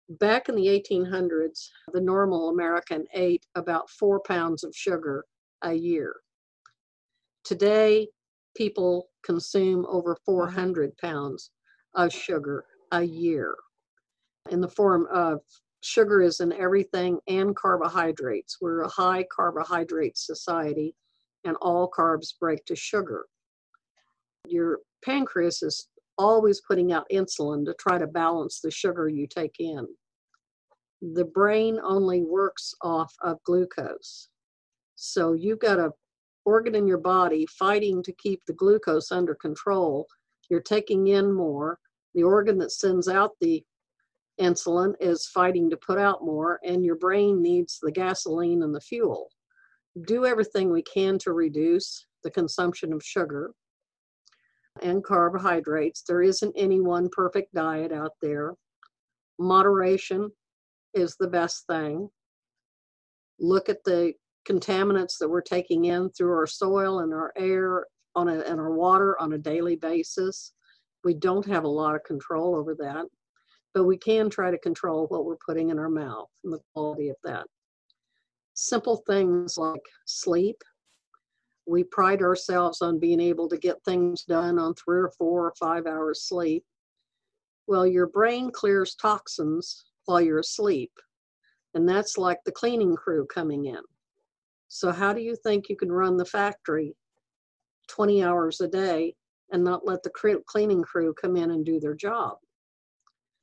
Back 0.09 0.49
in 0.49 0.55
the 0.55 0.67
1800s, 0.67 1.67
the 1.93 2.01
normal 2.01 2.49
American 2.49 3.05
ate 3.13 3.45
about 3.55 3.89
four 3.89 4.21
pounds 4.21 4.63
of 4.63 4.73
sugar 4.73 5.25
a 5.61 5.73
year. 5.73 6.15
Today, 7.43 8.07
people 8.55 9.09
consume 9.23 9.85
over 9.87 10.17
400 10.25 10.97
pounds 10.97 11.51
of 11.95 12.11
sugar 12.11 12.65
a 12.91 13.03
year 13.03 13.55
in 14.49 14.61
the 14.61 14.67
form 14.67 15.07
of 15.11 15.41
sugar 15.81 16.21
is 16.21 16.39
in 16.39 16.51
everything 16.53 17.19
and 17.27 17.55
carbohydrates. 17.55 18.57
We're 18.61 18.81
a 18.81 18.89
high 18.89 19.25
carbohydrate 19.31 20.17
society 20.17 20.95
and 21.45 21.55
all 21.61 21.89
carbs 21.89 22.37
break 22.39 22.65
to 22.65 22.75
sugar. 22.75 23.25
Your 24.47 24.79
pancreas 25.03 25.63
is 25.63 25.87
always 26.17 26.61
putting 26.61 26.91
out 26.91 27.07
insulin 27.11 27.65
to 27.65 27.73
try 27.75 27.97
to 27.97 28.07
balance 28.07 28.59
the 28.59 28.71
sugar 28.71 29.07
you 29.07 29.25
take 29.25 29.55
in. 29.59 29.87
The 31.01 31.25
brain 31.25 31.79
only 31.81 32.23
works 32.23 32.73
off 32.81 33.13
of 33.21 33.41
glucose. 33.43 34.27
So 34.95 35.31
you've 35.31 35.59
got 35.59 35.79
a 35.79 35.91
organ 36.45 36.75
in 36.75 36.87
your 36.87 36.97
body 36.97 37.45
fighting 37.45 38.03
to 38.03 38.11
keep 38.13 38.41
the 38.45 38.53
glucose 38.53 39.11
under 39.11 39.35
control. 39.35 40.07
You're 40.49 40.61
taking 40.61 41.07
in 41.07 41.31
more. 41.31 41.79
The 42.15 42.23
organ 42.23 42.57
that 42.57 42.71
sends 42.71 43.07
out 43.07 43.31
the 43.39 43.63
insulin 44.39 44.93
is 44.99 45.27
fighting 45.27 45.69
to 45.69 45.77
put 45.77 45.97
out 45.97 46.23
more, 46.23 46.59
and 46.63 46.85
your 46.85 46.95
brain 46.95 47.41
needs 47.41 47.79
the 47.81 47.91
gasoline 47.91 48.63
and 48.63 48.73
the 48.73 48.81
fuel. 48.81 49.29
Do 50.05 50.25
everything 50.25 50.71
we 50.71 50.83
can 50.83 51.17
to 51.19 51.33
reduce 51.33 52.05
the 52.23 52.31
consumption 52.31 52.93
of 52.93 53.03
sugar 53.03 53.51
and 54.81 55.03
carbohydrates. 55.03 56.03
There 56.07 56.21
isn't 56.21 56.53
any 56.55 56.79
one 56.79 57.09
perfect 57.11 57.53
diet 57.53 57.91
out 57.91 58.13
there. 58.21 58.53
Moderation 59.37 60.29
is 60.93 61.15
the 61.19 61.27
best 61.27 61.65
thing. 61.67 62.09
Look 63.39 63.69
at 63.69 63.83
the 63.83 64.13
contaminants 64.47 65.17
that 65.19 65.29
we're 65.29 65.41
taking 65.41 65.85
in 65.85 66.09
through 66.11 66.33
our 66.33 66.47
soil 66.47 66.99
and 66.99 67.13
our 67.13 67.31
air 67.37 67.85
on 68.15 68.27
a, 68.27 68.39
and 68.39 68.59
our 68.59 68.73
water 68.73 69.19
on 69.19 69.33
a 69.33 69.37
daily 69.37 69.75
basis. 69.75 70.53
We 71.03 71.13
don't 71.13 71.45
have 71.45 71.63
a 71.63 71.69
lot 71.69 71.95
of 71.95 72.03
control 72.03 72.55
over 72.55 72.75
that, 72.75 73.05
but 73.73 73.83
we 73.83 73.97
can 73.97 74.29
try 74.29 74.51
to 74.51 74.57
control 74.57 75.07
what 75.07 75.25
we're 75.25 75.37
putting 75.45 75.69
in 75.69 75.79
our 75.79 75.89
mouth 75.89 76.29
and 76.43 76.53
the 76.53 76.59
quality 76.73 77.09
of 77.09 77.15
that. 77.23 77.45
Simple 78.53 79.03
things 79.07 79.57
like 79.57 79.81
sleep. 80.05 80.57
We 81.67 81.83
pride 81.83 82.21
ourselves 82.21 82.81
on 82.81 82.99
being 82.99 83.19
able 83.19 83.47
to 83.49 83.57
get 83.57 83.83
things 83.83 84.23
done 84.23 84.57
on 84.57 84.73
three 84.73 84.99
or 84.99 85.11
four 85.17 85.45
or 85.45 85.53
five 85.59 85.85
hours 85.85 86.23
sleep. 86.23 86.63
Well, 87.67 87.85
your 87.85 88.07
brain 88.07 88.51
clears 88.51 88.95
toxins 88.95 89.85
while 90.05 90.19
you're 90.19 90.39
asleep, 90.39 90.91
and 91.75 91.87
that's 91.87 92.17
like 92.17 92.39
the 92.43 92.51
cleaning 92.51 92.95
crew 92.95 93.27
coming 93.27 93.65
in 93.65 93.81
so, 94.71 94.91
how 94.91 95.13
do 95.13 95.21
you 95.21 95.35
think 95.35 95.67
you 95.67 95.75
can 95.75 95.91
run 95.91 96.15
the 96.15 96.25
factory 96.25 96.95
20 97.87 98.23
hours 98.23 98.61
a 98.61 98.67
day 98.67 99.15
and 99.51 99.63
not 99.63 99.85
let 99.85 100.03
the 100.03 100.43
cleaning 100.45 100.83
crew 100.83 101.13
come 101.19 101.35
in 101.35 101.49
and 101.49 101.65
do 101.65 101.79
their 101.79 101.95
job? 101.95 102.37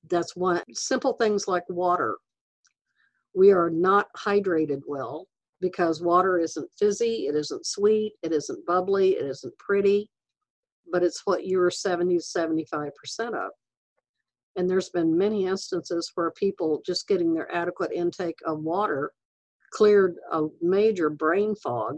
That's 0.09 0.37
one. 0.37 0.63
Simple 0.73 1.15
things 1.15 1.49
like 1.49 1.69
water. 1.69 2.17
We 3.35 3.53
are 3.53 3.71
not 3.71 4.07
hydrated 4.17 4.81
well 4.87 5.27
because 5.61 6.03
water 6.03 6.39
isn't 6.39 6.71
fizzy, 6.79 7.27
it 7.27 7.35
isn't 7.35 7.67
sweet, 7.67 8.13
it 8.23 8.33
isn't 8.33 8.67
bubbly, 8.67 9.17
it 9.17 9.25
isn't 9.27 9.57
pretty, 9.59 10.09
but 10.93 11.03
it's 11.03 11.23
what 11.25 11.47
you're 11.47 11.71
70 11.71 12.19
to 12.19 12.23
75% 12.23 12.91
of. 13.35 13.51
And 14.57 14.69
there's 14.69 14.91
been 14.91 15.17
many 15.17 15.47
instances 15.47 16.11
where 16.15 16.31
people 16.33 16.83
just 16.87 17.09
getting 17.09 17.35
their 17.35 17.53
adequate 17.55 17.93
intake 17.93 18.39
of 18.47 18.61
water 18.61 19.13
cleared 19.73 20.17
a 20.33 20.45
major 20.63 21.11
brain 21.11 21.55
fog 21.57 21.97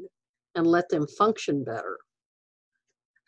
and 0.55 0.67
let 0.67 0.88
them 0.88 1.07
function 1.19 1.62
better, 1.62 1.99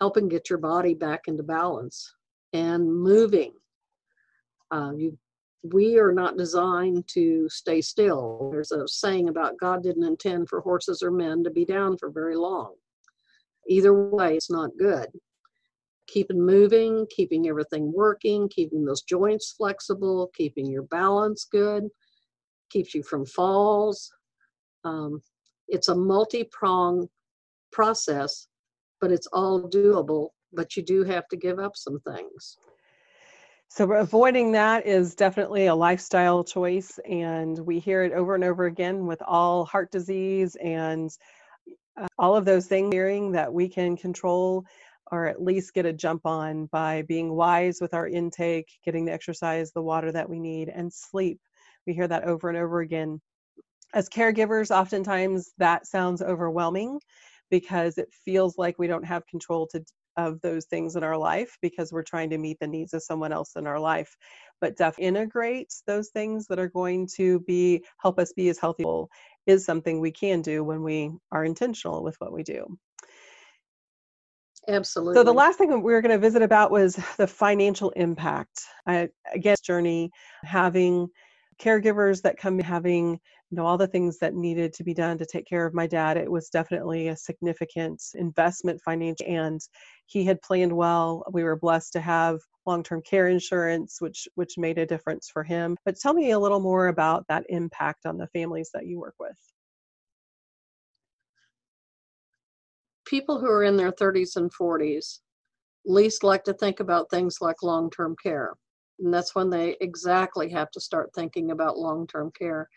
helping 0.00 0.28
get 0.28 0.50
your 0.50 0.58
body 0.58 0.94
back 0.94 1.22
into 1.28 1.42
balance 1.42 2.12
and 2.52 2.92
moving. 2.92 3.52
Uh, 4.70 4.92
you, 4.96 5.18
we 5.62 5.98
are 5.98 6.12
not 6.12 6.36
designed 6.36 7.06
to 7.08 7.48
stay 7.48 7.80
still. 7.80 8.50
There's 8.52 8.72
a 8.72 8.88
saying 8.88 9.28
about 9.28 9.58
God 9.58 9.82
didn't 9.82 10.04
intend 10.04 10.48
for 10.48 10.60
horses 10.60 11.02
or 11.02 11.10
men 11.10 11.44
to 11.44 11.50
be 11.50 11.64
down 11.64 11.98
for 11.98 12.10
very 12.10 12.36
long. 12.36 12.74
Either 13.68 13.92
way, 13.92 14.36
it's 14.36 14.50
not 14.50 14.70
good. 14.78 15.08
Keeping 16.06 16.40
moving, 16.40 17.06
keeping 17.14 17.48
everything 17.48 17.92
working, 17.92 18.48
keeping 18.48 18.84
those 18.84 19.02
joints 19.02 19.52
flexible, 19.52 20.30
keeping 20.34 20.66
your 20.66 20.84
balance 20.84 21.46
good, 21.50 21.84
keeps 22.70 22.94
you 22.94 23.02
from 23.02 23.26
falls, 23.26 24.10
um, 24.84 25.22
it's 25.68 25.88
a 25.88 25.94
multi-prong 25.94 27.08
process, 27.70 28.48
but 29.00 29.12
it's 29.12 29.28
all 29.28 29.68
doable. 29.68 30.30
But 30.52 30.76
you 30.76 30.82
do 30.82 31.04
have 31.04 31.28
to 31.28 31.36
give 31.36 31.60
up 31.60 31.76
some 31.76 32.00
things. 32.00 32.56
So 33.72 33.92
avoiding 33.92 34.50
that 34.52 34.84
is 34.84 35.14
definitely 35.14 35.66
a 35.66 35.74
lifestyle 35.74 36.42
choice, 36.42 36.98
and 37.08 37.56
we 37.56 37.78
hear 37.78 38.02
it 38.02 38.12
over 38.12 38.34
and 38.34 38.42
over 38.42 38.64
again 38.66 39.06
with 39.06 39.22
all 39.22 39.64
heart 39.64 39.92
disease 39.92 40.56
and 40.56 41.08
uh, 41.96 42.08
all 42.18 42.34
of 42.34 42.44
those 42.44 42.66
things. 42.66 42.92
Hearing 42.92 43.30
that 43.32 43.52
we 43.52 43.68
can 43.68 43.96
control 43.96 44.64
or 45.12 45.26
at 45.26 45.40
least 45.40 45.72
get 45.72 45.86
a 45.86 45.92
jump 45.92 46.26
on 46.26 46.66
by 46.66 47.02
being 47.02 47.32
wise 47.32 47.80
with 47.80 47.94
our 47.94 48.08
intake, 48.08 48.68
getting 48.84 49.04
the 49.04 49.12
exercise, 49.12 49.70
the 49.70 49.82
water 49.82 50.10
that 50.10 50.28
we 50.28 50.40
need, 50.40 50.68
and 50.68 50.92
sleep. 50.92 51.40
We 51.86 51.94
hear 51.94 52.08
that 52.08 52.24
over 52.24 52.48
and 52.48 52.58
over 52.58 52.80
again 52.80 53.20
as 53.94 54.08
caregivers, 54.08 54.74
oftentimes 54.74 55.52
that 55.58 55.86
sounds 55.86 56.22
overwhelming, 56.22 57.00
because 57.50 57.98
it 57.98 58.12
feels 58.24 58.58
like 58.58 58.80
we 58.80 58.88
don't 58.88 59.04
have 59.04 59.26
control 59.26 59.68
to 59.68 59.84
of 60.16 60.40
those 60.40 60.66
things 60.66 60.96
in 60.96 61.04
our 61.04 61.16
life 61.16 61.56
because 61.62 61.92
we're 61.92 62.02
trying 62.02 62.30
to 62.30 62.38
meet 62.38 62.58
the 62.60 62.66
needs 62.66 62.94
of 62.94 63.02
someone 63.02 63.32
else 63.32 63.52
in 63.56 63.66
our 63.66 63.78
life 63.78 64.16
but 64.60 64.76
def 64.76 64.98
integrate 64.98 65.72
those 65.86 66.08
things 66.10 66.46
that 66.46 66.58
are 66.58 66.68
going 66.68 67.06
to 67.06 67.40
be 67.40 67.84
help 67.98 68.18
us 68.18 68.32
be 68.32 68.48
as 68.48 68.58
healthy 68.58 68.84
is 69.46 69.64
something 69.64 70.00
we 70.00 70.12
can 70.12 70.42
do 70.42 70.62
when 70.62 70.82
we 70.82 71.10
are 71.32 71.44
intentional 71.44 72.02
with 72.02 72.16
what 72.18 72.32
we 72.32 72.42
do. 72.42 72.78
Absolutely 74.68 75.14
so 75.14 75.24
the 75.24 75.32
last 75.32 75.56
thing 75.56 75.70
we 75.82 75.92
were 75.92 76.02
going 76.02 76.12
to 76.12 76.18
visit 76.18 76.42
about 76.42 76.70
was 76.70 76.98
the 77.16 77.26
financial 77.26 77.90
impact. 77.90 78.60
I, 78.86 79.08
again 79.32 79.56
journey 79.64 80.10
having 80.44 81.08
caregivers 81.60 82.22
that 82.22 82.36
come 82.36 82.58
having 82.58 83.20
you 83.50 83.56
know 83.56 83.66
all 83.66 83.76
the 83.78 83.86
things 83.86 84.18
that 84.18 84.34
needed 84.34 84.72
to 84.72 84.84
be 84.84 84.94
done 84.94 85.18
to 85.18 85.26
take 85.26 85.46
care 85.46 85.66
of 85.66 85.74
my 85.74 85.86
dad 85.86 86.16
it 86.16 86.30
was 86.30 86.48
definitely 86.48 87.08
a 87.08 87.16
significant 87.16 88.00
investment 88.14 88.80
financial 88.84 89.26
and 89.26 89.60
he 90.06 90.24
had 90.24 90.42
planned 90.42 90.72
well. 90.72 91.24
We 91.32 91.44
were 91.44 91.56
blessed 91.56 91.92
to 91.94 92.00
have 92.00 92.40
long-term 92.66 93.02
care 93.02 93.28
insurance 93.28 93.96
which 94.00 94.28
which 94.34 94.58
made 94.58 94.78
a 94.78 94.86
difference 94.86 95.30
for 95.32 95.42
him. 95.44 95.76
But 95.84 95.96
tell 95.98 96.14
me 96.14 96.32
a 96.32 96.38
little 96.38 96.60
more 96.60 96.88
about 96.88 97.24
that 97.28 97.44
impact 97.48 98.06
on 98.06 98.18
the 98.18 98.26
families 98.28 98.70
that 98.74 98.86
you 98.86 98.98
work 98.98 99.14
with. 99.20 99.36
People 103.06 103.40
who 103.40 103.50
are 103.50 103.64
in 103.64 103.76
their 103.76 103.92
30s 103.92 104.36
and 104.36 104.52
40s 104.52 105.20
least 105.86 106.22
like 106.22 106.44
to 106.44 106.52
think 106.54 106.80
about 106.80 107.10
things 107.10 107.38
like 107.40 107.62
long-term 107.62 108.14
care 108.22 108.54
and 109.00 109.12
that's 109.12 109.34
when 109.34 109.50
they 109.50 109.76
exactly 109.80 110.50
have 110.50 110.70
to 110.72 110.80
start 110.80 111.10
thinking 111.14 111.50
about 111.50 111.78
long 111.78 112.06
term 112.06 112.30
care. 112.38 112.68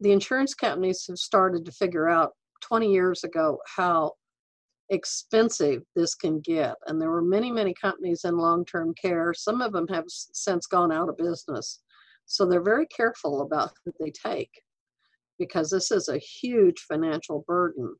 The 0.00 0.12
insurance 0.12 0.54
companies 0.54 1.04
have 1.08 1.18
started 1.18 1.64
to 1.64 1.72
figure 1.72 2.08
out 2.08 2.32
20 2.62 2.92
years 2.92 3.24
ago 3.24 3.58
how 3.66 4.12
expensive 4.90 5.82
this 5.94 6.14
can 6.14 6.40
get. 6.40 6.74
And 6.86 7.00
there 7.00 7.10
were 7.10 7.22
many, 7.22 7.50
many 7.50 7.74
companies 7.74 8.24
in 8.24 8.36
long 8.36 8.64
term 8.64 8.94
care. 9.00 9.32
Some 9.34 9.60
of 9.60 9.72
them 9.72 9.88
have 9.88 10.04
since 10.08 10.66
gone 10.66 10.92
out 10.92 11.08
of 11.08 11.16
business. 11.16 11.80
So 12.26 12.44
they're 12.44 12.62
very 12.62 12.86
careful 12.86 13.42
about 13.42 13.72
who 13.84 13.92
they 14.00 14.10
take 14.10 14.50
because 15.38 15.70
this 15.70 15.90
is 15.90 16.08
a 16.08 16.18
huge 16.18 16.80
financial 16.88 17.44
burden. 17.46 17.94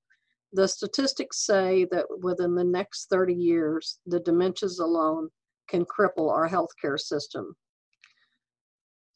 The 0.52 0.68
statistics 0.68 1.44
say 1.44 1.86
that 1.90 2.06
within 2.20 2.54
the 2.54 2.64
next 2.64 3.08
30 3.10 3.34
years, 3.34 3.98
the 4.06 4.20
dementias 4.20 4.80
alone 4.80 5.28
can 5.68 5.84
cripple 5.84 6.30
our 6.30 6.48
healthcare 6.48 6.98
system. 6.98 7.54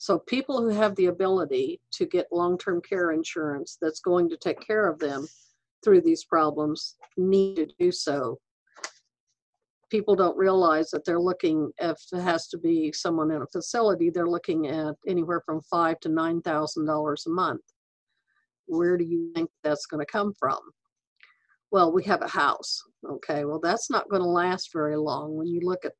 So, 0.00 0.18
people 0.18 0.62
who 0.62 0.70
have 0.70 0.96
the 0.96 1.06
ability 1.06 1.78
to 1.92 2.06
get 2.06 2.32
long 2.32 2.56
term 2.56 2.80
care 2.80 3.10
insurance 3.12 3.76
that's 3.82 4.00
going 4.00 4.30
to 4.30 4.36
take 4.38 4.58
care 4.66 4.88
of 4.88 4.98
them 4.98 5.28
through 5.84 6.00
these 6.00 6.24
problems 6.24 6.96
need 7.18 7.56
to 7.56 7.68
do 7.78 7.92
so. 7.92 8.38
People 9.90 10.16
don't 10.16 10.38
realize 10.38 10.88
that 10.90 11.04
they're 11.04 11.20
looking, 11.20 11.70
if 11.78 11.98
it 12.14 12.22
has 12.22 12.48
to 12.48 12.56
be 12.56 12.90
someone 12.92 13.30
in 13.30 13.42
a 13.42 13.46
facility, 13.48 14.08
they're 14.08 14.26
looking 14.26 14.68
at 14.68 14.94
anywhere 15.06 15.42
from 15.44 15.60
five 15.70 16.00
to 16.00 16.08
nine 16.08 16.40
thousand 16.40 16.86
dollars 16.86 17.26
a 17.26 17.30
month. 17.30 17.60
Where 18.68 18.96
do 18.96 19.04
you 19.04 19.30
think 19.34 19.50
that's 19.62 19.84
going 19.84 20.00
to 20.02 20.10
come 20.10 20.32
from? 20.38 20.60
Well, 21.72 21.92
we 21.92 22.04
have 22.04 22.22
a 22.22 22.28
house. 22.28 22.82
Okay, 23.06 23.44
well, 23.44 23.60
that's 23.60 23.90
not 23.90 24.08
going 24.08 24.22
to 24.22 24.28
last 24.28 24.70
very 24.72 24.96
long. 24.96 25.36
When 25.36 25.46
you 25.46 25.60
look 25.60 25.84
at 25.84 25.92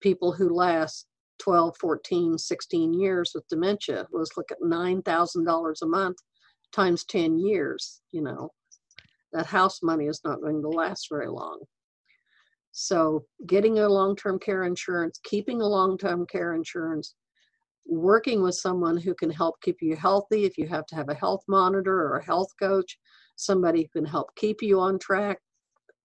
people 0.00 0.32
who 0.32 0.52
last 0.52 1.06
12, 1.40 1.76
14, 1.78 2.38
16 2.38 2.92
years 2.94 3.32
with 3.34 3.48
dementia. 3.48 4.06
Let's 4.12 4.36
look 4.36 4.50
at 4.50 4.60
$9,000 4.62 5.82
a 5.82 5.86
month 5.86 6.16
times 6.72 7.04
10 7.04 7.38
years. 7.38 8.02
You 8.12 8.22
know, 8.22 8.50
that 9.32 9.46
house 9.46 9.82
money 9.82 10.06
is 10.06 10.20
not 10.24 10.40
going 10.40 10.62
to 10.62 10.68
last 10.68 11.08
very 11.10 11.28
long. 11.28 11.60
So, 12.72 13.24
getting 13.46 13.80
a 13.80 13.88
long 13.88 14.14
term 14.14 14.38
care 14.38 14.64
insurance, 14.64 15.18
keeping 15.24 15.60
a 15.60 15.66
long 15.66 15.98
term 15.98 16.24
care 16.26 16.54
insurance, 16.54 17.14
working 17.86 18.42
with 18.42 18.54
someone 18.54 18.96
who 18.96 19.14
can 19.14 19.30
help 19.30 19.56
keep 19.62 19.78
you 19.80 19.96
healthy 19.96 20.44
if 20.44 20.56
you 20.56 20.68
have 20.68 20.86
to 20.86 20.94
have 20.94 21.08
a 21.08 21.14
health 21.14 21.42
monitor 21.48 21.98
or 22.00 22.18
a 22.18 22.24
health 22.24 22.48
coach, 22.60 22.96
somebody 23.36 23.82
who 23.82 24.00
can 24.00 24.08
help 24.08 24.28
keep 24.36 24.62
you 24.62 24.78
on 24.78 24.98
track, 24.98 25.38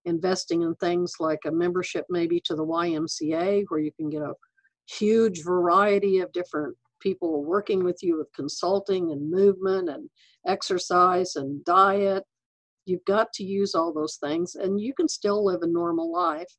investing 0.05 0.63
in 0.63 0.73
things 0.75 1.13
like 1.19 1.39
a 1.45 1.51
membership 1.51 2.05
maybe 2.09 2.39
to 2.45 2.55
the 2.55 2.65
YMCA 2.65 3.65
where 3.67 3.79
you 3.79 3.91
can 3.91 4.09
get 4.09 4.23
a 4.23 4.33
huge 4.87 5.43
variety 5.43 6.19
of 6.19 6.31
different 6.31 6.75
people 7.01 7.43
working 7.43 7.83
with 7.83 7.99
you 8.01 8.17
with 8.17 8.31
consulting 8.33 9.11
and 9.11 9.29
movement 9.29 9.89
and 9.89 10.09
exercise 10.47 11.35
and 11.35 11.63
diet. 11.65 12.23
You've 12.85 13.05
got 13.05 13.33
to 13.33 13.43
use 13.43 13.75
all 13.75 13.93
those 13.93 14.17
things 14.17 14.55
and 14.55 14.79
you 14.79 14.93
can 14.93 15.07
still 15.07 15.43
live 15.43 15.61
a 15.61 15.67
normal 15.67 16.11
life. 16.11 16.51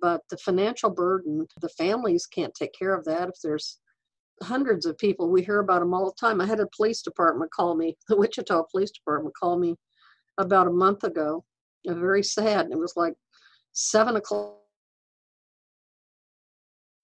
But 0.00 0.22
the 0.30 0.36
financial 0.36 0.90
burden, 0.90 1.46
the 1.60 1.70
families 1.70 2.26
can't 2.26 2.54
take 2.54 2.72
care 2.78 2.94
of 2.94 3.04
that 3.06 3.28
if 3.28 3.36
there's 3.42 3.78
hundreds 4.42 4.84
of 4.84 4.98
people. 4.98 5.30
We 5.30 5.42
hear 5.42 5.60
about 5.60 5.80
them 5.80 5.94
all 5.94 6.06
the 6.06 6.26
time. 6.26 6.40
I 6.40 6.46
had 6.46 6.60
a 6.60 6.68
police 6.76 7.00
department 7.00 7.50
call 7.50 7.74
me, 7.74 7.96
the 8.08 8.16
Wichita 8.16 8.64
Police 8.70 8.90
Department 8.90 9.34
call 9.34 9.58
me 9.58 9.76
about 10.38 10.66
a 10.66 10.70
month 10.72 11.04
ago 11.04 11.44
very 11.94 12.22
sad. 12.22 12.66
And 12.66 12.72
It 12.72 12.78
was 12.78 12.96
like 12.96 13.14
seven 13.72 14.16
o'clock. 14.16 14.54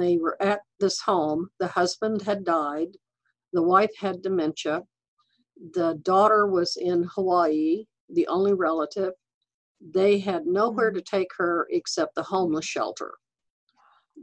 They 0.02 0.16
were 0.16 0.40
at 0.42 0.60
this 0.80 1.00
home. 1.00 1.50
The 1.60 1.68
husband 1.68 2.22
had 2.22 2.44
died. 2.44 2.96
The 3.52 3.62
wife 3.62 3.92
had 3.96 4.22
dementia. 4.22 4.82
The 5.74 6.00
daughter 6.02 6.46
was 6.46 6.76
in 6.76 7.04
Hawaii, 7.14 7.84
the 8.08 8.26
only 8.26 8.52
relative. 8.52 9.12
They 9.80 10.18
had 10.18 10.46
nowhere 10.46 10.90
mm. 10.90 10.94
to 10.94 11.02
take 11.02 11.30
her 11.36 11.68
except 11.70 12.14
the 12.16 12.22
homeless 12.22 12.64
shelter. 12.64 13.12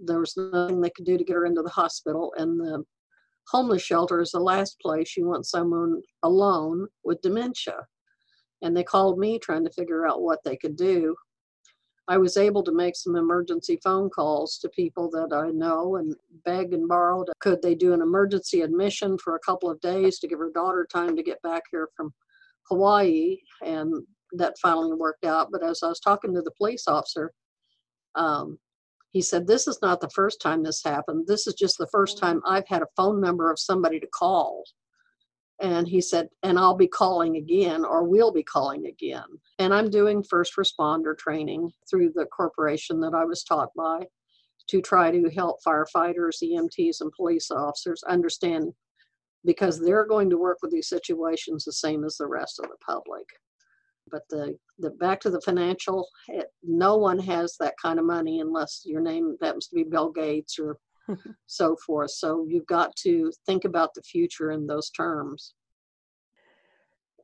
There 0.03 0.19
was 0.19 0.35
nothing 0.35 0.81
they 0.81 0.89
could 0.89 1.05
do 1.05 1.17
to 1.17 1.23
get 1.23 1.35
her 1.35 1.45
into 1.45 1.61
the 1.61 1.69
hospital, 1.69 2.33
and 2.37 2.59
the 2.59 2.83
homeless 3.47 3.81
shelter 3.81 4.19
is 4.21 4.31
the 4.31 4.39
last 4.39 4.79
place 4.81 5.15
you 5.15 5.25
want 5.27 5.45
someone 5.45 6.01
alone 6.23 6.87
with 7.03 7.21
dementia 7.21 7.87
and 8.61 8.75
they 8.75 8.83
called 8.83 9.17
me 9.17 9.39
trying 9.39 9.63
to 9.63 9.71
figure 9.71 10.07
out 10.07 10.21
what 10.21 10.39
they 10.43 10.57
could 10.57 10.75
do. 10.75 11.15
I 12.09 12.17
was 12.17 12.37
able 12.37 12.63
to 12.63 12.71
make 12.71 12.95
some 12.95 13.15
emergency 13.15 13.79
phone 13.83 14.09
calls 14.09 14.57
to 14.57 14.69
people 14.69 15.11
that 15.11 15.31
I 15.31 15.51
know 15.51 15.97
and 15.97 16.15
beg 16.43 16.73
and 16.73 16.87
borrow. 16.87 17.23
Could 17.39 17.61
they 17.61 17.75
do 17.75 17.93
an 17.93 18.01
emergency 18.01 18.61
admission 18.61 19.15
for 19.19 19.35
a 19.35 19.39
couple 19.39 19.69
of 19.69 19.79
days 19.79 20.17
to 20.19 20.27
give 20.27 20.39
her 20.39 20.49
daughter 20.51 20.87
time 20.91 21.15
to 21.15 21.21
get 21.21 21.39
back 21.43 21.61
here 21.71 21.87
from 21.95 22.11
Hawaii? 22.63 23.37
And 23.63 23.93
that 24.33 24.57
finally 24.59 24.95
worked 24.95 25.23
out. 25.23 25.49
But 25.51 25.63
as 25.63 25.83
I 25.83 25.87
was 25.87 25.99
talking 25.99 26.33
to 26.33 26.41
the 26.41 26.51
police 26.57 26.87
officer, 26.87 27.31
um, 28.15 28.57
he 29.11 29.21
said, 29.21 29.45
This 29.45 29.67
is 29.67 29.77
not 29.83 30.01
the 30.01 30.09
first 30.09 30.41
time 30.41 30.63
this 30.63 30.83
happened. 30.83 31.27
This 31.27 31.45
is 31.45 31.53
just 31.53 31.77
the 31.77 31.89
first 31.91 32.17
time 32.17 32.41
I've 32.43 32.67
had 32.67 32.81
a 32.81 32.87
phone 32.95 33.21
number 33.21 33.51
of 33.51 33.59
somebody 33.59 33.99
to 33.99 34.07
call 34.07 34.63
and 35.61 35.87
he 35.87 35.99
said, 35.99 36.29
and 36.43 36.57
I'll 36.57 36.75
be 36.75 36.87
calling 36.87 37.35
again, 37.35 37.83
or 37.83 38.03
we'll 38.03 38.31
be 38.31 38.43
calling 38.43 38.85
again. 38.85 39.25
And 39.59 39.73
I'm 39.73 39.89
doing 39.89 40.23
first 40.23 40.55
responder 40.55 41.17
training 41.17 41.71
through 41.89 42.13
the 42.15 42.25
corporation 42.25 42.99
that 43.01 43.13
I 43.13 43.25
was 43.25 43.43
taught 43.43 43.69
by 43.75 44.05
to 44.69 44.81
try 44.81 45.11
to 45.11 45.29
help 45.29 45.57
firefighters, 45.65 46.41
EMTs, 46.43 47.01
and 47.01 47.11
police 47.11 47.51
officers 47.51 48.03
understand 48.03 48.71
because 49.45 49.79
they're 49.79 50.05
going 50.05 50.29
to 50.29 50.37
work 50.37 50.59
with 50.61 50.71
these 50.71 50.89
situations 50.89 51.65
the 51.65 51.73
same 51.73 52.03
as 52.03 52.17
the 52.17 52.27
rest 52.27 52.59
of 52.59 52.69
the 52.69 52.77
public. 52.85 53.25
But 54.11 54.23
the, 54.29 54.57
the 54.79 54.91
back 54.91 55.19
to 55.21 55.29
the 55.29 55.41
financial, 55.41 56.07
it, 56.27 56.47
no 56.63 56.97
one 56.97 57.19
has 57.19 57.55
that 57.59 57.75
kind 57.81 57.99
of 57.99 58.05
money 58.05 58.39
unless 58.39 58.83
your 58.85 59.01
name 59.01 59.35
happens 59.41 59.67
to 59.67 59.75
be 59.75 59.83
Bill 59.83 60.09
Gates 60.11 60.57
or 60.59 60.77
so 61.45 61.75
forth. 61.85 62.11
So 62.11 62.45
you've 62.47 62.67
got 62.67 62.95
to 62.97 63.31
think 63.45 63.65
about 63.65 63.93
the 63.93 64.01
future 64.01 64.51
in 64.51 64.67
those 64.67 64.89
terms. 64.89 65.53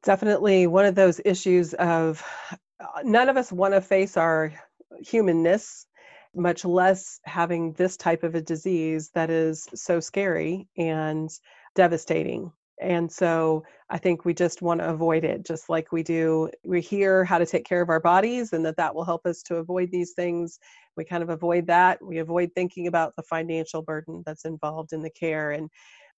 Definitely 0.04 0.68
one 0.68 0.86
of 0.86 0.96
those 0.96 1.20
issues 1.26 1.74
of 1.76 2.24
uh, 2.52 3.02
none 3.04 3.30
of 3.30 3.38
us 3.38 3.52
want 3.52 3.74
to 3.74 3.82
face 3.82 4.18
our 4.18 4.54
humanness, 5.00 5.88
much 6.36 6.66
less 6.66 7.20
having 7.24 7.74
this 7.74 7.98
type 7.98 8.24
of 8.24 8.36
a 8.36 8.42
disease 8.42 9.10
that 9.16 9.30
is 9.30 9.68
so 9.74 10.00
scary 10.00 10.68
and 10.78 11.30
devastating. 11.76 12.52
And 12.82 13.10
so 13.10 13.64
I 13.90 13.98
think 13.98 14.26
we 14.26 14.34
just 14.34 14.62
want 14.62 14.82
to 14.82 14.90
avoid 14.90 15.24
it, 15.24 15.46
just 15.46 15.70
like 15.70 15.92
we 15.92 16.04
do. 16.04 16.50
We 16.66 16.82
hear 16.82 17.24
how 17.24 17.38
to 17.38 17.46
take 17.46 17.66
care 17.66 17.82
of 17.82 17.90
our 17.90 18.02
bodies 18.02 18.52
and 18.52 18.66
that 18.66 18.78
that 18.78 18.94
will 18.94 19.06
help 19.06 19.26
us 19.26 19.42
to 19.44 19.56
avoid 19.58 19.92
these 19.92 20.12
things. 20.12 20.60
We 20.96 21.06
kind 21.06 21.24
of 21.24 21.30
avoid 21.30 21.68
that. 21.68 22.04
We 22.04 22.20
avoid 22.20 22.52
thinking 22.56 22.88
about 22.88 23.16
the 23.16 23.24
financial 23.24 23.82
burden 23.82 24.24
that's 24.26 24.46
involved 24.46 24.94
in 24.94 25.02
the 25.02 25.10
care. 25.10 25.52
And 25.52 25.70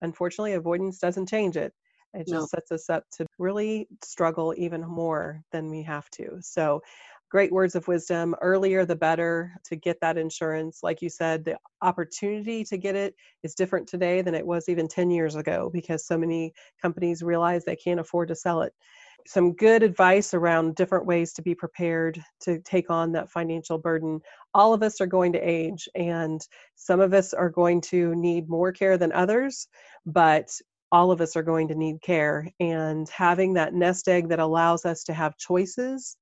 unfortunately, 0.02 0.54
avoidance 0.54 0.98
doesn't 0.98 1.28
change 1.28 1.56
it. 1.56 1.72
It 2.14 2.26
just 2.26 2.32
no. 2.32 2.48
sets 2.50 2.72
us 2.72 2.88
up 2.88 3.04
to 3.18 3.26
really 3.38 3.88
struggle 4.02 4.54
even 4.56 4.80
more 4.86 5.42
than 5.52 5.68
we 5.70 5.82
have 5.82 6.08
to. 6.12 6.38
So 6.40 6.80
great 7.30 7.52
words 7.52 7.74
of 7.74 7.86
wisdom. 7.86 8.34
Earlier, 8.40 8.84
the 8.84 8.96
better 8.96 9.52
to 9.64 9.76
get 9.76 10.00
that 10.00 10.16
insurance. 10.16 10.80
Like 10.82 11.02
you 11.02 11.10
said, 11.10 11.44
the 11.44 11.58
opportunity 11.82 12.64
to 12.64 12.78
get 12.78 12.96
it 12.96 13.14
is 13.42 13.54
different 13.54 13.88
today 13.88 14.22
than 14.22 14.34
it 14.34 14.46
was 14.46 14.68
even 14.68 14.88
10 14.88 15.10
years 15.10 15.36
ago 15.36 15.70
because 15.72 16.06
so 16.06 16.16
many 16.16 16.52
companies 16.80 17.22
realize 17.22 17.64
they 17.64 17.76
can't 17.76 18.00
afford 18.00 18.28
to 18.28 18.34
sell 18.34 18.62
it. 18.62 18.72
Some 19.26 19.52
good 19.52 19.82
advice 19.82 20.32
around 20.32 20.74
different 20.74 21.06
ways 21.06 21.32
to 21.34 21.42
be 21.42 21.54
prepared 21.54 22.22
to 22.40 22.60
take 22.60 22.90
on 22.90 23.12
that 23.12 23.30
financial 23.30 23.78
burden. 23.78 24.20
All 24.54 24.72
of 24.72 24.82
us 24.82 25.00
are 25.00 25.06
going 25.06 25.32
to 25.34 25.38
age, 25.38 25.88
and 25.94 26.40
some 26.76 27.00
of 27.00 27.12
us 27.12 27.34
are 27.34 27.50
going 27.50 27.80
to 27.82 28.14
need 28.14 28.48
more 28.48 28.72
care 28.72 28.96
than 28.96 29.12
others, 29.12 29.68
but 30.06 30.50
all 30.90 31.10
of 31.10 31.20
us 31.20 31.36
are 31.36 31.42
going 31.42 31.68
to 31.68 31.74
need 31.74 32.00
care. 32.00 32.48
And 32.60 33.08
having 33.10 33.54
that 33.54 33.74
nest 33.74 34.08
egg 34.08 34.28
that 34.30 34.40
allows 34.40 34.84
us 34.84 35.04
to 35.04 35.12
have 35.12 35.36
choices 35.36 36.16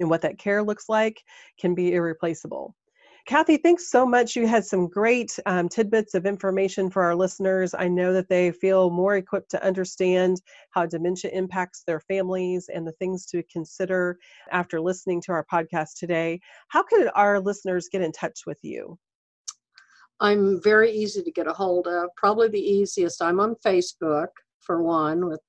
and 0.00 0.10
what 0.10 0.22
that 0.22 0.38
care 0.38 0.62
looks 0.62 0.88
like 0.88 1.22
can 1.58 1.74
be 1.74 1.94
irreplaceable. 1.94 2.74
Kathy, 3.26 3.58
thanks 3.58 3.90
so 3.90 4.06
much. 4.06 4.36
You 4.36 4.46
had 4.46 4.64
some 4.64 4.88
great 4.88 5.38
um, 5.44 5.68
tidbits 5.68 6.14
of 6.14 6.24
information 6.24 6.90
for 6.90 7.02
our 7.02 7.14
listeners. 7.14 7.74
I 7.74 7.88
know 7.88 8.12
that 8.14 8.28
they 8.28 8.52
feel 8.52 8.90
more 8.90 9.16
equipped 9.16 9.50
to 9.50 9.64
understand 9.64 10.40
how 10.70 10.86
dementia 10.86 11.30
impacts 11.32 11.82
their 11.86 12.00
families 12.00 12.70
and 12.72 12.86
the 12.86 12.92
things 12.92 13.26
to 13.26 13.42
consider 13.52 14.18
after 14.50 14.80
listening 14.80 15.20
to 15.22 15.32
our 15.32 15.44
podcast 15.52 15.98
today. 15.98 16.40
How 16.68 16.82
could 16.82 17.10
our 17.14 17.38
listeners 17.38 17.88
get 17.90 18.02
in 18.02 18.12
touch 18.12 18.40
with 18.46 18.58
you? 18.62 18.98
I'm 20.20 20.60
very 20.62 20.90
easy 20.90 21.22
to 21.22 21.30
get 21.30 21.46
a 21.46 21.52
hold 21.52 21.86
of. 21.86 22.10
Probably 22.16 22.48
the 22.48 22.58
easiest. 22.58 23.22
I'm 23.22 23.40
on 23.40 23.54
Facebook, 23.64 24.28
for 24.60 24.82
one, 24.82 25.28
with 25.28 25.40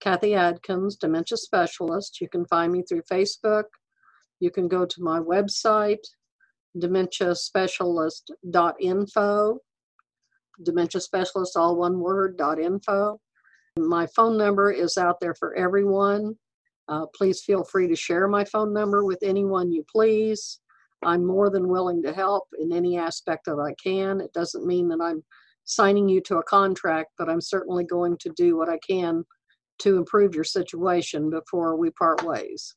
Kathy 0.00 0.34
Adkins, 0.34 0.96
Dementia 0.96 1.36
Specialist. 1.36 2.20
You 2.20 2.28
can 2.28 2.44
find 2.46 2.72
me 2.72 2.82
through 2.82 3.02
Facebook. 3.10 3.64
You 4.38 4.50
can 4.50 4.68
go 4.68 4.84
to 4.84 5.02
my 5.02 5.18
website, 5.18 6.04
dementiaspecialist.info, 6.78 9.58
dementia 10.62 11.00
specialist, 11.00 11.56
all 11.56 11.76
one 11.76 11.98
word, 12.00 12.36
dot 12.36 12.60
.info. 12.60 13.18
My 13.78 14.06
phone 14.14 14.36
number 14.36 14.70
is 14.70 14.98
out 14.98 15.18
there 15.20 15.34
for 15.34 15.54
everyone. 15.54 16.36
Uh, 16.88 17.06
please 17.14 17.42
feel 17.42 17.64
free 17.64 17.88
to 17.88 17.96
share 17.96 18.28
my 18.28 18.44
phone 18.44 18.72
number 18.72 19.04
with 19.04 19.18
anyone 19.22 19.72
you 19.72 19.84
please. 19.90 20.60
I'm 21.04 21.24
more 21.24 21.50
than 21.50 21.68
willing 21.68 22.02
to 22.02 22.12
help 22.12 22.44
in 22.58 22.72
any 22.72 22.96
aspect 22.96 23.46
that 23.46 23.58
I 23.58 23.74
can. 23.82 24.20
It 24.20 24.32
doesn't 24.32 24.66
mean 24.66 24.88
that 24.88 25.00
I'm 25.00 25.24
signing 25.64 26.08
you 26.08 26.20
to 26.22 26.38
a 26.38 26.42
contract, 26.42 27.10
but 27.18 27.28
I'm 27.28 27.40
certainly 27.40 27.84
going 27.84 28.16
to 28.18 28.32
do 28.36 28.56
what 28.56 28.68
I 28.68 28.78
can 28.86 29.24
to 29.80 29.96
improve 29.96 30.34
your 30.34 30.44
situation 30.44 31.30
before 31.30 31.76
we 31.76 31.90
part 31.90 32.24
ways. 32.24 32.74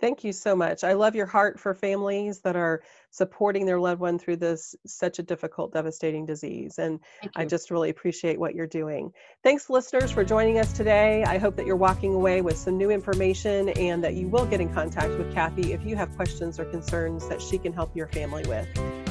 Thank 0.00 0.24
you 0.24 0.32
so 0.32 0.56
much. 0.56 0.82
I 0.84 0.94
love 0.94 1.14
your 1.14 1.26
heart 1.26 1.58
for 1.58 1.72
families 1.72 2.40
that 2.40 2.56
are 2.56 2.82
supporting 3.10 3.64
their 3.64 3.78
loved 3.78 4.00
one 4.00 4.18
through 4.18 4.36
this 4.36 4.74
such 4.84 5.20
a 5.20 5.22
difficult, 5.22 5.72
devastating 5.72 6.26
disease. 6.26 6.78
And 6.78 6.98
I 7.36 7.44
just 7.44 7.70
really 7.70 7.90
appreciate 7.90 8.38
what 8.38 8.56
you're 8.56 8.66
doing. 8.66 9.12
Thanks, 9.44 9.70
listeners, 9.70 10.10
for 10.10 10.24
joining 10.24 10.58
us 10.58 10.72
today. 10.72 11.22
I 11.24 11.38
hope 11.38 11.54
that 11.56 11.64
you're 11.64 11.76
walking 11.76 12.12
away 12.14 12.42
with 12.42 12.56
some 12.56 12.76
new 12.76 12.90
information 12.90 13.68
and 13.70 14.02
that 14.02 14.14
you 14.14 14.26
will 14.26 14.46
get 14.46 14.60
in 14.60 14.72
contact 14.74 15.16
with 15.16 15.32
Kathy 15.32 15.72
if 15.72 15.84
you 15.86 15.94
have 15.94 16.14
questions 16.16 16.58
or 16.58 16.64
concerns 16.64 17.28
that 17.28 17.40
she 17.40 17.56
can 17.56 17.72
help 17.72 17.94
your 17.94 18.08
family 18.08 18.44
with. 18.48 18.68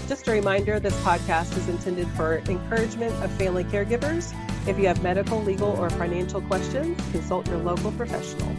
Just 0.10 0.28
a 0.28 0.32
reminder 0.32 0.82
this 0.82 1.00
podcast 1.02 1.58
is 1.58 1.69
intended 1.69 2.08
for 2.10 2.39
encouragement 2.50 3.13
of 3.24 3.32
family 3.32 3.63
caregivers. 3.63 4.36
If 4.67 4.78
you 4.78 4.88
have 4.88 5.02
medical, 5.02 5.41
legal, 5.41 5.72
or 5.80 5.89
financial 5.89 6.41
questions, 6.41 7.00
consult 7.12 7.48
your 7.48 7.58
local 7.58 7.91
professional. 7.93 8.54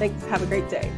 Thanks. 0.00 0.24
Have 0.26 0.42
a 0.42 0.46
great 0.46 0.68
day. 0.68 0.90